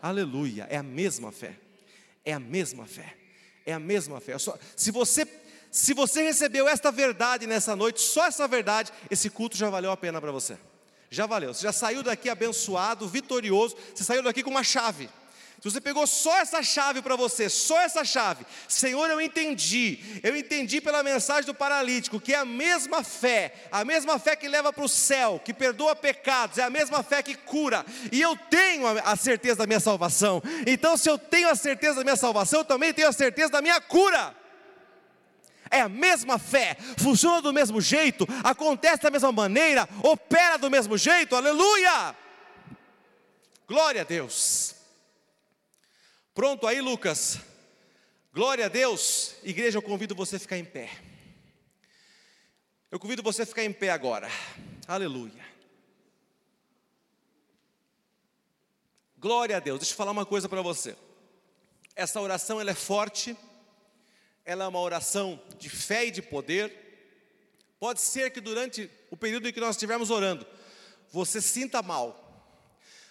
Aleluia. 0.00 0.68
É 0.70 0.76
a 0.76 0.84
mesma 0.84 1.32
fé. 1.32 1.56
É 2.24 2.32
a 2.32 2.38
mesma 2.38 2.86
fé. 2.86 3.16
É 3.66 3.72
a 3.72 3.80
mesma 3.80 4.20
fé. 4.20 4.36
Se 4.76 4.92
você 4.92 5.26
se 5.68 5.92
você 5.94 6.22
recebeu 6.22 6.68
esta 6.68 6.92
verdade 6.92 7.44
nessa 7.44 7.74
noite, 7.74 8.00
só 8.00 8.24
essa 8.24 8.46
verdade, 8.46 8.92
esse 9.10 9.28
culto 9.28 9.56
já 9.56 9.68
valeu 9.68 9.90
a 9.90 9.96
pena 9.96 10.20
para 10.20 10.30
você. 10.30 10.56
Já 11.10 11.26
valeu. 11.26 11.52
Você 11.52 11.64
já 11.64 11.72
saiu 11.72 12.04
daqui 12.04 12.30
abençoado, 12.30 13.08
vitorioso. 13.08 13.76
Você 13.92 14.04
saiu 14.04 14.22
daqui 14.22 14.44
com 14.44 14.50
uma 14.50 14.62
chave. 14.62 15.10
Se 15.60 15.68
você 15.68 15.80
pegou 15.80 16.06
só 16.06 16.38
essa 16.38 16.62
chave 16.62 17.02
para 17.02 17.16
você, 17.16 17.48
só 17.48 17.80
essa 17.80 18.04
chave, 18.04 18.46
Senhor, 18.68 19.10
eu 19.10 19.20
entendi, 19.20 19.98
eu 20.22 20.36
entendi 20.36 20.80
pela 20.80 21.02
mensagem 21.02 21.46
do 21.46 21.54
paralítico 21.54 22.20
que 22.20 22.32
é 22.32 22.38
a 22.38 22.44
mesma 22.44 23.02
fé, 23.02 23.52
a 23.72 23.84
mesma 23.84 24.20
fé 24.20 24.36
que 24.36 24.46
leva 24.46 24.72
para 24.72 24.84
o 24.84 24.88
céu, 24.88 25.40
que 25.44 25.52
perdoa 25.52 25.96
pecados, 25.96 26.58
é 26.58 26.62
a 26.62 26.70
mesma 26.70 27.02
fé 27.02 27.24
que 27.24 27.34
cura, 27.34 27.84
e 28.12 28.22
eu 28.22 28.36
tenho 28.36 28.86
a 28.86 29.16
certeza 29.16 29.56
da 29.56 29.66
minha 29.66 29.80
salvação. 29.80 30.40
Então, 30.64 30.96
se 30.96 31.10
eu 31.10 31.18
tenho 31.18 31.48
a 31.48 31.56
certeza 31.56 31.96
da 31.96 32.04
minha 32.04 32.16
salvação, 32.16 32.60
eu 32.60 32.64
também 32.64 32.94
tenho 32.94 33.08
a 33.08 33.12
certeza 33.12 33.50
da 33.50 33.60
minha 33.60 33.80
cura. 33.80 34.36
É 35.68 35.80
a 35.80 35.88
mesma 35.88 36.38
fé, 36.38 36.76
funciona 36.96 37.42
do 37.42 37.52
mesmo 37.52 37.80
jeito, 37.80 38.28
acontece 38.44 39.02
da 39.02 39.10
mesma 39.10 39.32
maneira, 39.32 39.88
opera 40.04 40.56
do 40.56 40.70
mesmo 40.70 40.96
jeito, 40.96 41.34
aleluia! 41.34 42.14
Glória 43.66 44.02
a 44.02 44.04
Deus. 44.04 44.77
Pronto 46.38 46.68
aí, 46.68 46.80
Lucas? 46.80 47.40
Glória 48.32 48.66
a 48.66 48.68
Deus. 48.68 49.34
Igreja, 49.42 49.78
eu 49.78 49.82
convido 49.82 50.14
você 50.14 50.36
a 50.36 50.38
ficar 50.38 50.56
em 50.56 50.64
pé. 50.64 50.88
Eu 52.92 53.00
convido 53.00 53.24
você 53.24 53.42
a 53.42 53.46
ficar 53.46 53.64
em 53.64 53.72
pé 53.72 53.90
agora. 53.90 54.30
Aleluia. 54.86 55.44
Glória 59.16 59.56
a 59.56 59.58
Deus. 59.58 59.80
Deixa 59.80 59.92
eu 59.92 59.96
falar 59.96 60.12
uma 60.12 60.24
coisa 60.24 60.48
para 60.48 60.62
você. 60.62 60.96
Essa 61.96 62.20
oração 62.20 62.60
ela 62.60 62.70
é 62.70 62.74
forte. 62.74 63.36
Ela 64.44 64.62
é 64.62 64.68
uma 64.68 64.78
oração 64.78 65.42
de 65.58 65.68
fé 65.68 66.06
e 66.06 66.12
de 66.12 66.22
poder. 66.22 66.72
Pode 67.80 68.00
ser 68.00 68.30
que 68.30 68.40
durante 68.40 68.88
o 69.10 69.16
período 69.16 69.48
em 69.48 69.52
que 69.52 69.58
nós 69.58 69.74
estivermos 69.74 70.08
orando, 70.08 70.46
você 71.10 71.40
sinta 71.40 71.82
mal 71.82 72.27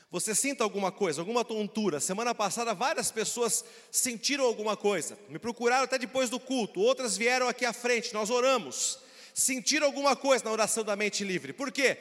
você 0.09 0.33
sinta 0.33 0.63
alguma 0.63 0.91
coisa, 0.91 1.21
alguma 1.21 1.43
tontura. 1.43 1.99
Semana 1.99 2.33
passada 2.33 2.73
várias 2.73 3.11
pessoas 3.11 3.65
sentiram 3.91 4.45
alguma 4.45 4.77
coisa. 4.77 5.17
Me 5.27 5.37
procuraram 5.37 5.83
até 5.83 5.97
depois 5.97 6.29
do 6.29 6.39
culto. 6.39 6.79
Outras 6.79 7.17
vieram 7.17 7.47
aqui 7.47 7.65
à 7.65 7.73
frente, 7.73 8.13
nós 8.13 8.29
oramos. 8.29 8.99
Sentiram 9.33 9.85
alguma 9.85 10.15
coisa 10.15 10.45
na 10.45 10.51
oração 10.51 10.83
da 10.83 10.95
mente 10.95 11.23
livre. 11.23 11.51
Por 11.51 11.71
quê? 11.71 11.97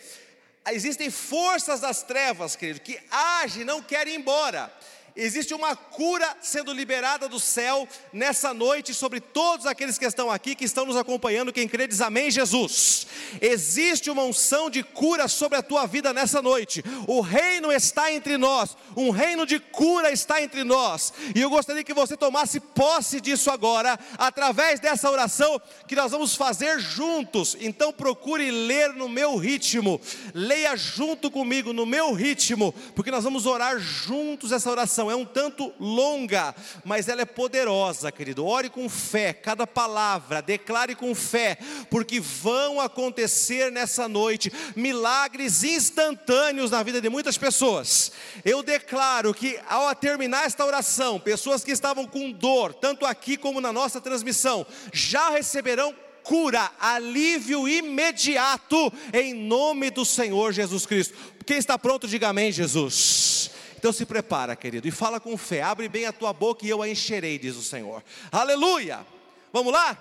Existem 0.72 1.10
forças 1.10 1.80
das 1.80 2.02
trevas, 2.02 2.56
querido, 2.56 2.80
que 2.80 2.98
agem 3.10 3.64
não 3.64 3.82
querem 3.82 4.14
ir 4.14 4.18
embora 4.18 4.72
existe 5.16 5.54
uma 5.54 5.74
cura 5.74 6.36
sendo 6.40 6.72
liberada 6.72 7.28
do 7.28 7.40
céu 7.40 7.88
nessa 8.12 8.52
noite 8.52 8.92
sobre 8.92 9.20
todos 9.20 9.66
aqueles 9.66 9.98
que 9.98 10.04
estão 10.04 10.30
aqui, 10.30 10.54
que 10.54 10.64
estão 10.64 10.84
nos 10.84 10.96
acompanhando, 10.96 11.52
quem 11.52 11.66
crê 11.66 11.86
diz 11.86 12.00
amém, 12.00 12.30
Jesus. 12.30 13.06
Existe 13.40 14.10
uma 14.10 14.22
unção 14.22 14.68
de 14.68 14.82
cura 14.82 15.26
sobre 15.28 15.58
a 15.58 15.62
tua 15.62 15.86
vida 15.86 16.12
nessa 16.12 16.42
noite. 16.42 16.84
O 17.06 17.20
reino 17.20 17.72
está 17.72 18.12
entre 18.12 18.36
nós, 18.36 18.76
um 18.96 19.10
reino 19.10 19.46
de 19.46 19.58
cura 19.58 20.10
está 20.10 20.42
entre 20.42 20.64
nós. 20.64 21.12
E 21.34 21.40
eu 21.40 21.50
gostaria 21.50 21.82
que 21.82 21.94
você 21.94 22.16
tomasse 22.16 22.60
posse 22.60 23.20
disso 23.20 23.50
agora, 23.50 23.98
através 24.18 24.80
dessa 24.80 25.10
oração 25.10 25.60
que 25.88 25.96
nós 25.96 26.12
vamos 26.12 26.34
fazer 26.34 26.78
juntos. 26.78 27.56
Então 27.60 27.92
procure 27.92 28.50
ler 28.50 28.92
no 28.92 29.08
meu 29.08 29.36
ritmo. 29.36 30.00
Leia 30.34 30.76
junto 30.76 31.30
comigo 31.30 31.72
no 31.72 31.86
meu 31.86 32.12
ritmo, 32.12 32.74
porque 32.94 33.10
nós 33.10 33.24
vamos 33.24 33.46
orar 33.46 33.78
juntos 33.78 34.52
essa 34.52 34.70
oração 34.70 35.05
é 35.10 35.16
um 35.16 35.24
tanto 35.24 35.72
longa, 35.78 36.54
mas 36.84 37.08
ela 37.08 37.22
é 37.22 37.24
poderosa, 37.24 38.12
querido. 38.12 38.44
Ore 38.44 38.68
com 38.68 38.88
fé, 38.88 39.32
cada 39.32 39.66
palavra, 39.66 40.42
declare 40.42 40.94
com 40.94 41.14
fé, 41.14 41.58
porque 41.90 42.20
vão 42.20 42.80
acontecer 42.80 43.70
nessa 43.70 44.08
noite 44.08 44.52
milagres 44.74 45.64
instantâneos 45.64 46.70
na 46.70 46.82
vida 46.82 47.00
de 47.00 47.08
muitas 47.08 47.38
pessoas. 47.38 48.12
Eu 48.44 48.62
declaro 48.62 49.34
que 49.34 49.58
ao 49.68 49.94
terminar 49.94 50.46
esta 50.46 50.64
oração, 50.64 51.18
pessoas 51.18 51.64
que 51.64 51.72
estavam 51.72 52.06
com 52.06 52.30
dor, 52.30 52.74
tanto 52.74 53.06
aqui 53.06 53.36
como 53.36 53.60
na 53.60 53.72
nossa 53.72 54.00
transmissão, 54.00 54.66
já 54.92 55.30
receberão 55.30 55.94
cura, 56.26 56.72
alívio 56.80 57.68
imediato, 57.68 58.92
em 59.12 59.32
nome 59.32 59.90
do 59.90 60.04
Senhor 60.04 60.52
Jesus 60.52 60.84
Cristo. 60.84 61.14
Quem 61.44 61.56
está 61.56 61.78
pronto, 61.78 62.08
diga 62.08 62.28
amém, 62.28 62.50
Jesus. 62.50 63.50
Então 63.86 63.92
se 63.92 64.04
prepara, 64.04 64.56
querido, 64.56 64.88
e 64.88 64.90
fala 64.90 65.20
com 65.20 65.38
fé. 65.38 65.62
Abre 65.62 65.88
bem 65.88 66.06
a 66.06 66.12
tua 66.12 66.32
boca 66.32 66.66
e 66.66 66.68
eu 66.68 66.82
a 66.82 66.88
encherei, 66.88 67.38
diz 67.38 67.54
o 67.54 67.62
Senhor. 67.62 68.02
Aleluia! 68.32 69.06
Vamos 69.52 69.72
lá? 69.72 69.96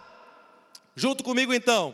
Junto 0.96 1.24
comigo 1.24 1.54
então. 1.54 1.94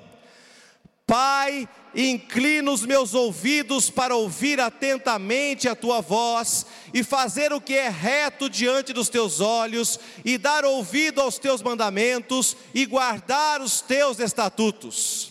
Pai, 1.06 1.68
inclina 1.94 2.72
os 2.72 2.86
meus 2.86 3.14
ouvidos 3.14 3.90
para 3.90 4.16
ouvir 4.16 4.58
atentamente 4.62 5.68
a 5.68 5.76
tua 5.76 6.00
voz 6.00 6.66
e 6.94 7.04
fazer 7.04 7.52
o 7.52 7.60
que 7.60 7.74
é 7.74 7.90
reto 7.90 8.50
diante 8.50 8.94
dos 8.94 9.10
teus 9.10 9.42
olhos 9.42 10.00
e 10.24 10.38
dar 10.38 10.64
ouvido 10.64 11.20
aos 11.20 11.38
teus 11.38 11.62
mandamentos 11.62 12.56
e 12.74 12.86
guardar 12.86 13.60
os 13.60 13.82
teus 13.82 14.18
estatutos. 14.18 15.31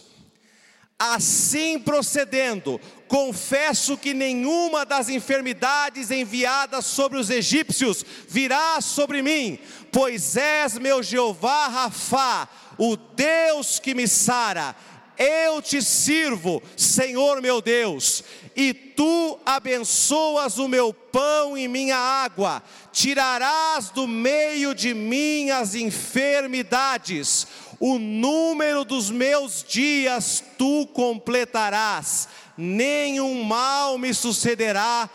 Assim 1.02 1.78
procedendo, 1.78 2.78
confesso 3.08 3.96
que 3.96 4.12
nenhuma 4.12 4.84
das 4.84 5.08
enfermidades 5.08 6.10
enviadas 6.10 6.84
sobre 6.84 7.16
os 7.16 7.30
egípcios 7.30 8.04
virá 8.28 8.82
sobre 8.82 9.22
mim, 9.22 9.58
pois 9.90 10.36
és 10.36 10.76
meu 10.78 11.02
Jeová 11.02 11.68
Rafá, 11.68 12.46
o 12.76 12.98
Deus 12.98 13.78
que 13.78 13.94
me 13.94 14.06
sara. 14.06 14.76
Eu 15.16 15.62
te 15.62 15.80
sirvo, 15.80 16.62
Senhor 16.76 17.40
meu 17.40 17.62
Deus, 17.62 18.22
e 18.54 18.74
tu 18.74 19.38
abençoas 19.46 20.58
o 20.58 20.68
meu 20.68 20.92
pão 20.92 21.56
e 21.56 21.66
minha 21.66 21.96
água, 21.96 22.62
tirarás 22.92 23.88
do 23.88 24.06
meio 24.06 24.74
de 24.74 24.92
mim 24.92 25.48
as 25.50 25.74
enfermidades, 25.74 27.46
o 27.80 27.98
número 27.98 28.84
dos 28.84 29.10
meus 29.10 29.64
dias 29.66 30.44
tu 30.58 30.86
completarás 30.88 32.28
nenhum 32.60 33.42
mal 33.42 33.96
me 33.96 34.12
sucederá, 34.12 35.08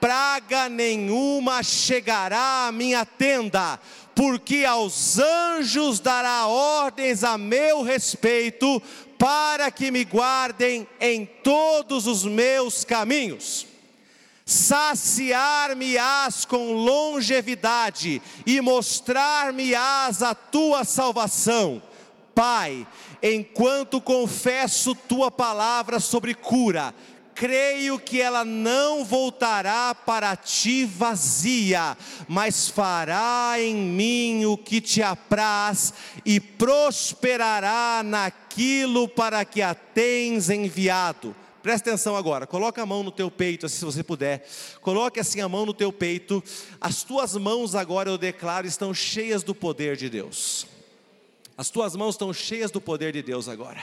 praga 0.00 0.68
nenhuma 0.68 1.62
chegará 1.62 2.66
à 2.66 2.72
minha 2.72 3.06
tenda, 3.06 3.78
porque 4.12 4.64
aos 4.64 5.20
anjos 5.20 6.00
dará 6.00 6.48
ordens 6.48 7.22
a 7.22 7.38
meu 7.38 7.82
respeito, 7.82 8.82
para 9.16 9.70
que 9.70 9.92
me 9.92 10.04
guardem 10.04 10.84
em 11.00 11.24
todos 11.24 12.08
os 12.08 12.24
meus 12.24 12.84
caminhos. 12.84 13.68
Saciar-me-ás 14.44 16.44
com 16.44 16.72
longevidade 16.72 18.20
e 18.44 18.60
mostrar-me-ás 18.60 20.24
a 20.24 20.34
tua 20.34 20.84
salvação 20.84 21.80
Pai, 22.40 22.86
enquanto 23.22 24.00
confesso 24.00 24.94
tua 24.94 25.30
palavra 25.30 26.00
sobre 26.00 26.32
cura, 26.34 26.94
creio 27.34 27.98
que 27.98 28.18
ela 28.18 28.46
não 28.46 29.04
voltará 29.04 29.94
para 29.94 30.34
ti 30.34 30.86
vazia, 30.86 31.98
mas 32.26 32.66
fará 32.66 33.56
em 33.58 33.76
mim 33.76 34.46
o 34.46 34.56
que 34.56 34.80
te 34.80 35.02
apraz 35.02 35.92
e 36.24 36.40
prosperará 36.40 38.00
naquilo 38.02 39.06
para 39.06 39.44
que 39.44 39.60
a 39.60 39.74
tens 39.74 40.48
enviado. 40.48 41.36
Presta 41.62 41.90
atenção 41.90 42.16
agora, 42.16 42.46
coloca 42.46 42.80
a 42.80 42.86
mão 42.86 43.02
no 43.02 43.10
teu 43.10 43.30
peito, 43.30 43.66
assim, 43.66 43.80
se 43.80 43.84
você 43.84 44.02
puder. 44.02 44.48
Coloque 44.80 45.20
assim 45.20 45.42
a 45.42 45.48
mão 45.50 45.66
no 45.66 45.74
teu 45.74 45.92
peito. 45.92 46.42
As 46.80 47.02
tuas 47.02 47.36
mãos 47.36 47.74
agora 47.74 48.08
eu 48.08 48.16
declaro 48.16 48.66
estão 48.66 48.94
cheias 48.94 49.42
do 49.42 49.54
poder 49.54 49.94
de 49.94 50.08
Deus. 50.08 50.79
As 51.60 51.68
tuas 51.68 51.94
mãos 51.94 52.14
estão 52.14 52.32
cheias 52.32 52.70
do 52.70 52.80
poder 52.80 53.12
de 53.12 53.20
Deus 53.20 53.46
agora. 53.46 53.82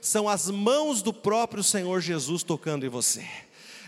São 0.00 0.28
as 0.28 0.48
mãos 0.48 1.02
do 1.02 1.12
próprio 1.12 1.60
Senhor 1.60 2.00
Jesus 2.00 2.44
tocando 2.44 2.86
em 2.86 2.88
você. 2.88 3.26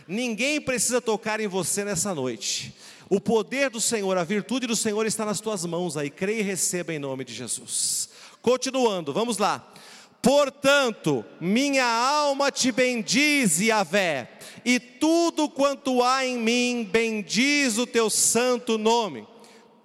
Ninguém 0.09 0.61
precisa 0.61 1.01
tocar 1.01 1.39
em 1.39 1.47
você 1.47 1.85
nessa 1.85 2.13
noite. 2.13 2.75
O 3.09 3.21
poder 3.21 3.71
do 3.71 3.81
Senhor, 3.81 4.19
a 4.19 4.25
virtude 4.25 4.67
do 4.67 4.75
Senhor 4.75 5.07
está 5.07 5.25
nas 5.25 5.39
tuas 5.39 5.65
mãos 5.65 5.97
aí. 5.97 6.11
Creia 6.11 6.41
e 6.41 6.43
receba 6.43 6.93
em 6.93 6.99
nome 6.99 7.25
de 7.25 7.33
Jesus. 7.33 8.09
Continuando, 8.43 9.13
vamos 9.13 9.39
lá. 9.39 9.73
Portanto, 10.21 11.25
minha 11.41 11.87
alma 11.87 12.51
te 12.51 12.73
bendiz, 12.73 13.61
Yahvé, 13.61 14.33
e 14.65 14.81
tudo 14.81 15.49
quanto 15.49 16.03
há 16.03 16.27
em 16.27 16.37
mim 16.37 16.83
bendiz 16.83 17.79
o 17.79 17.87
teu 17.87 18.11
santo 18.11 18.77
nome 18.77 19.25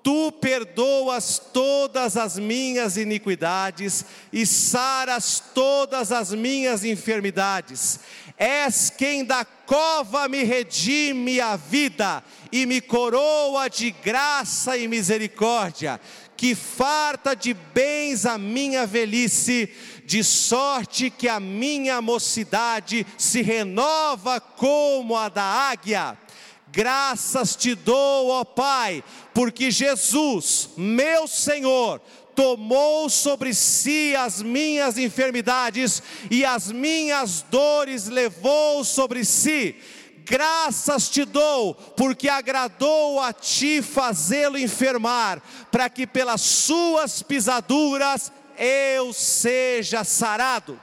tu 0.04 0.34
perdoas 0.34 1.41
todas 1.54 2.18
as 2.18 2.38
minhas 2.38 2.97
iniquidades 2.97 4.06
e 4.34 4.45
saras 4.45 5.41
todas 5.56 6.12
as 6.12 6.34
minhas 6.34 6.84
enfermidades. 6.84 8.01
És 8.38 8.89
quem 8.89 9.24
da 9.24 9.45
cova 9.45 10.28
me 10.28 10.43
redime 10.43 11.39
a 11.39 11.56
vida 11.56 12.22
e 12.51 12.66
me 12.66 12.82
coroa 12.82 13.70
de 13.70 13.91
graça 13.91 14.76
e 14.78 14.88
misericórdia, 14.88 16.01
que 16.36 16.54
farta 16.54 17.34
de 17.34 17.54
bens 17.54 18.26
a 18.26 18.38
minha 18.38 18.86
velhice, 18.86 19.70
de 20.06 20.22
sorte 20.24 21.10
que 21.10 21.30
a 21.30 21.39
minha 21.39 22.01
mocidade 22.01 23.08
se 23.18 23.41
renova 23.41 24.41
como 24.41 25.16
a 25.16 25.30
da 25.30 25.43
águia. 25.43 26.18
Graças 26.74 27.55
te 27.55 27.76
dou, 27.76 28.30
ó 28.30 28.43
Pai, 28.43 29.03
porque 29.32 29.69
Jesus, 29.69 30.69
meu 30.76 31.28
Senhor, 31.28 32.01
tomou 32.36 33.07
sobre 33.11 33.53
si 33.53 34.15
as 34.15 34.41
minhas 34.41 34.97
enfermidades 34.97 36.01
e 36.32 36.43
as 36.43 36.71
minhas 36.71 37.43
dores 37.43 38.07
levou 38.07 38.84
sobre 38.84 39.24
si. 39.24 39.76
Graças 40.26 41.09
te 41.09 41.26
dou, 41.26 41.76
porque 41.76 42.28
agradou 42.28 43.19
a 43.19 43.32
ti 43.32 43.80
fazê-lo 43.84 44.57
enfermar, 44.57 45.43
para 45.71 45.88
que 45.91 46.07
pelas 46.07 46.41
suas 46.41 47.21
pisaduras 47.21 48.32
eu 48.57 49.13
seja 49.13 50.03
sarado. 50.03 50.82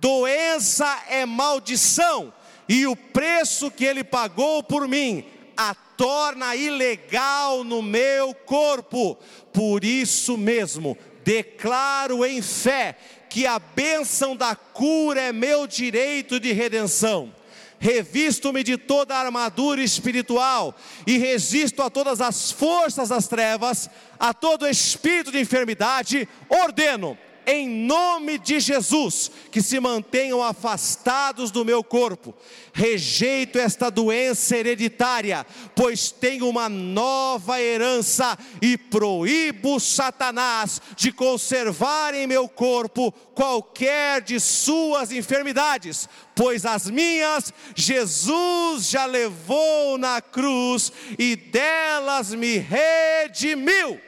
Doença 0.00 1.02
é 1.08 1.26
maldição 1.26 2.32
e 2.68 2.86
o 2.86 2.94
preço 2.94 3.70
que 3.70 3.84
ele 3.84 4.04
pagou 4.04 4.62
por 4.62 4.86
mim 4.86 5.24
a 5.56 5.74
torna 5.74 6.54
ilegal 6.54 7.64
no 7.64 7.82
meu 7.82 8.34
corpo. 8.34 9.18
Por 9.52 9.82
isso 9.82 10.36
mesmo, 10.36 10.96
declaro 11.24 12.24
em 12.24 12.40
fé 12.42 12.96
que 13.28 13.46
a 13.46 13.58
bênção 13.58 14.36
da 14.36 14.54
cura 14.54 15.20
é 15.20 15.32
meu 15.32 15.66
direito 15.66 16.38
de 16.38 16.52
redenção. 16.52 17.34
Revisto-me 17.80 18.62
de 18.62 18.76
toda 18.76 19.14
a 19.14 19.20
armadura 19.20 19.80
espiritual 19.80 20.74
e 21.06 21.16
resisto 21.16 21.80
a 21.82 21.88
todas 21.88 22.20
as 22.20 22.50
forças 22.50 23.08
das 23.08 23.28
trevas, 23.28 23.88
a 24.18 24.34
todo 24.34 24.66
espírito 24.66 25.30
de 25.30 25.40
enfermidade, 25.40 26.28
ordeno 26.48 27.16
em 27.50 27.66
nome 27.66 28.36
de 28.36 28.60
Jesus, 28.60 29.30
que 29.50 29.62
se 29.62 29.80
mantenham 29.80 30.42
afastados 30.42 31.50
do 31.50 31.64
meu 31.64 31.82
corpo. 31.82 32.34
Rejeito 32.74 33.58
esta 33.58 33.90
doença 33.90 34.54
hereditária, 34.54 35.46
pois 35.74 36.10
tenho 36.10 36.46
uma 36.46 36.68
nova 36.68 37.58
herança 37.58 38.38
e 38.60 38.76
proíbo 38.76 39.80
Satanás 39.80 40.78
de 40.94 41.10
conservar 41.10 42.14
em 42.14 42.26
meu 42.26 42.50
corpo 42.50 43.10
qualquer 43.34 44.20
de 44.20 44.38
suas 44.38 45.10
enfermidades, 45.10 46.06
pois 46.36 46.66
as 46.66 46.90
minhas 46.90 47.50
Jesus 47.74 48.90
já 48.90 49.06
levou 49.06 49.96
na 49.96 50.20
cruz 50.20 50.92
e 51.18 51.34
delas 51.34 52.34
me 52.34 52.58
redimiu. 52.58 53.98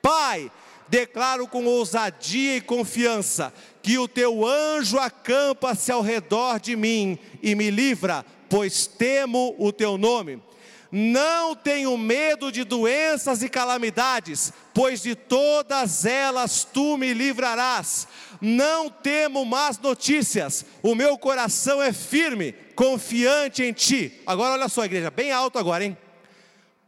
Pai, 0.00 0.50
declaro 0.88 1.46
com 1.46 1.64
ousadia 1.64 2.56
e 2.56 2.60
confiança 2.60 3.52
que 3.82 3.98
o 3.98 4.08
teu 4.08 4.46
anjo 4.46 4.98
acampa-se 4.98 5.92
ao 5.92 6.02
redor 6.02 6.58
de 6.58 6.74
mim 6.74 7.18
e 7.42 7.54
me 7.54 7.70
livra, 7.70 8.24
pois 8.48 8.86
temo 8.86 9.54
o 9.58 9.72
teu 9.72 9.96
nome. 9.96 10.42
Não 10.90 11.54
tenho 11.54 11.96
medo 11.98 12.50
de 12.50 12.64
doenças 12.64 13.42
e 13.42 13.48
calamidades, 13.48 14.52
pois 14.72 15.02
de 15.02 15.14
todas 15.14 16.04
elas 16.04 16.64
tu 16.64 16.96
me 16.96 17.12
livrarás. 17.12 18.06
Não 18.40 18.88
temo 18.88 19.44
más 19.44 19.78
notícias, 19.78 20.64
o 20.82 20.94
meu 20.94 21.18
coração 21.18 21.82
é 21.82 21.92
firme, 21.92 22.52
confiante 22.74 23.62
em 23.62 23.72
ti. 23.72 24.20
Agora 24.26 24.54
olha 24.54 24.68
só, 24.68 24.84
igreja, 24.84 25.10
bem 25.10 25.32
alto 25.32 25.58
agora, 25.58 25.84
hein? 25.84 25.96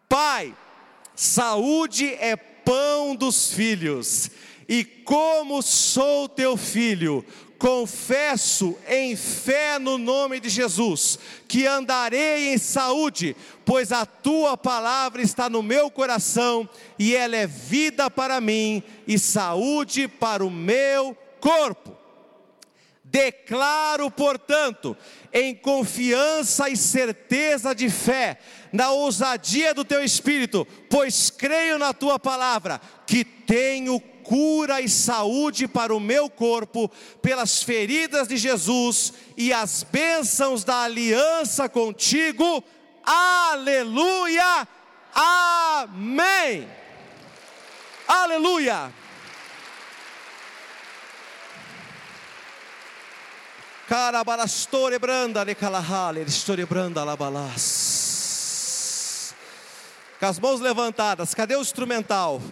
Pai, 0.09 0.55
saúde 1.15 2.15
é 2.15 2.37
pão 2.69 3.17
dos 3.17 3.51
filhos, 3.51 4.31
e 4.69 4.85
como 4.85 5.63
sou 5.63 6.29
teu 6.29 6.55
filho, 6.55 7.25
confesso 7.59 8.77
em 8.87 9.17
fé 9.17 9.79
no 9.79 9.97
nome 9.97 10.39
de 10.39 10.51
Jesus, 10.51 11.19
que 11.49 11.67
andarei 11.67 12.53
em 12.53 12.59
saúde, 12.59 13.35
pois 13.65 13.91
a 13.91 14.05
tua 14.05 14.55
palavra 14.55 15.23
está 15.23 15.49
no 15.49 15.63
meu 15.63 15.91
coração, 15.91 16.69
e 16.99 17.17
ela 17.17 17.37
é 17.37 17.47
vida 17.47 18.11
para 18.11 18.39
mim 18.39 18.83
e 19.07 19.19
saúde 19.19 20.07
para 20.07 20.45
o 20.45 20.51
meu 20.51 21.17
corpo. 21.41 21.98
Declaro, 23.11 24.11
portanto, 24.11 24.97
em 25.33 25.55
confiança 25.55 26.69
e 26.69 26.77
certeza 26.77 27.75
de 27.75 27.89
fé, 27.89 28.39
na 28.71 28.91
ousadia 28.91 29.73
do 29.73 29.85
teu 29.85 30.05
espírito, 30.05 30.67
pois 30.91 31.31
creio 31.31 31.79
na 31.79 31.95
tua 31.95 32.19
palavra, 32.19 32.81
que 33.07 33.25
tenho 33.25 33.99
cura 34.29 34.83
e 34.83 34.89
saúde 34.91 35.67
para 35.67 35.95
o 35.95 36.01
meu 36.01 36.29
corpo, 36.29 36.91
pelas 37.23 37.63
feridas 37.63 38.29
de 38.29 38.37
Jesus 38.37 39.15
e 39.39 39.55
as 39.55 39.83
bênçãos 39.83 40.65
da 40.65 40.83
aliança 40.83 41.67
contigo. 41.67 42.63
Aleluia! 43.03 44.69
Amém! 45.15 46.69
Aleluia! 48.07 48.93
Carabalastore 53.89 54.99
branda 54.99 55.43
le 55.43 55.55
calahale, 55.55 56.21
história 56.21 56.67
branda 56.67 57.03
labalas. 57.03 58.55
Com 60.21 60.27
as 60.27 60.39
mãos 60.39 60.61
levantadas, 60.61 61.33
cadê 61.33 61.57
o 61.57 61.63
instrumental? 61.63 62.43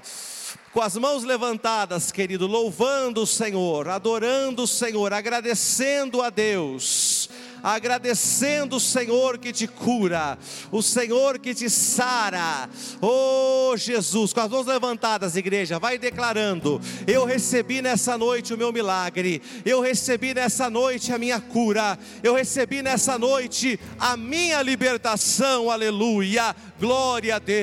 Com 0.77 0.83
as 0.83 0.95
mãos 0.95 1.25
levantadas, 1.25 2.13
querido, 2.13 2.47
louvando 2.47 3.23
o 3.23 3.27
Senhor, 3.27 3.89
adorando 3.89 4.65
o 4.65 4.67
Senhor, 4.67 5.11
agradecendo 5.11 6.21
a 6.21 6.29
Deus 6.29 7.31
agradecendo 7.63 8.77
o 8.77 8.81
Senhor 8.81 9.39
que 9.39 9.53
te 9.53 9.67
cura, 9.67 10.39
o 10.71 10.81
Senhor 10.81 11.37
que 11.39 11.53
te 11.53 11.69
sara. 11.69 12.69
Oh 13.01 13.77
Jesus, 13.77 14.33
com 14.33 14.41
as 14.41 14.51
mãos 14.51 14.67
levantadas, 14.67 15.35
igreja, 15.35 15.79
vai 15.79 15.99
declarando: 15.99 16.81
Eu 17.09 17.25
recebi 17.25 17.83
nessa 17.83 18.17
noite 18.17 18.55
o 18.55 18.59
meu 18.59 18.73
milagre, 18.73 19.43
eu 19.65 19.81
recebi 19.81 20.33
nessa 20.33 20.71
noite 20.71 21.13
a 21.13 21.19
minha 21.19 21.41
cura, 21.41 21.99
eu 22.23 22.35
recebi 22.35 22.83
nessa 22.83 23.19
noite 23.19 23.81
a 23.99 24.17
minha 24.17 24.63
libertação, 24.63 25.69
aleluia, 25.69 26.55
glória 26.79 27.35
a 27.35 27.39
Deus. 27.41 27.57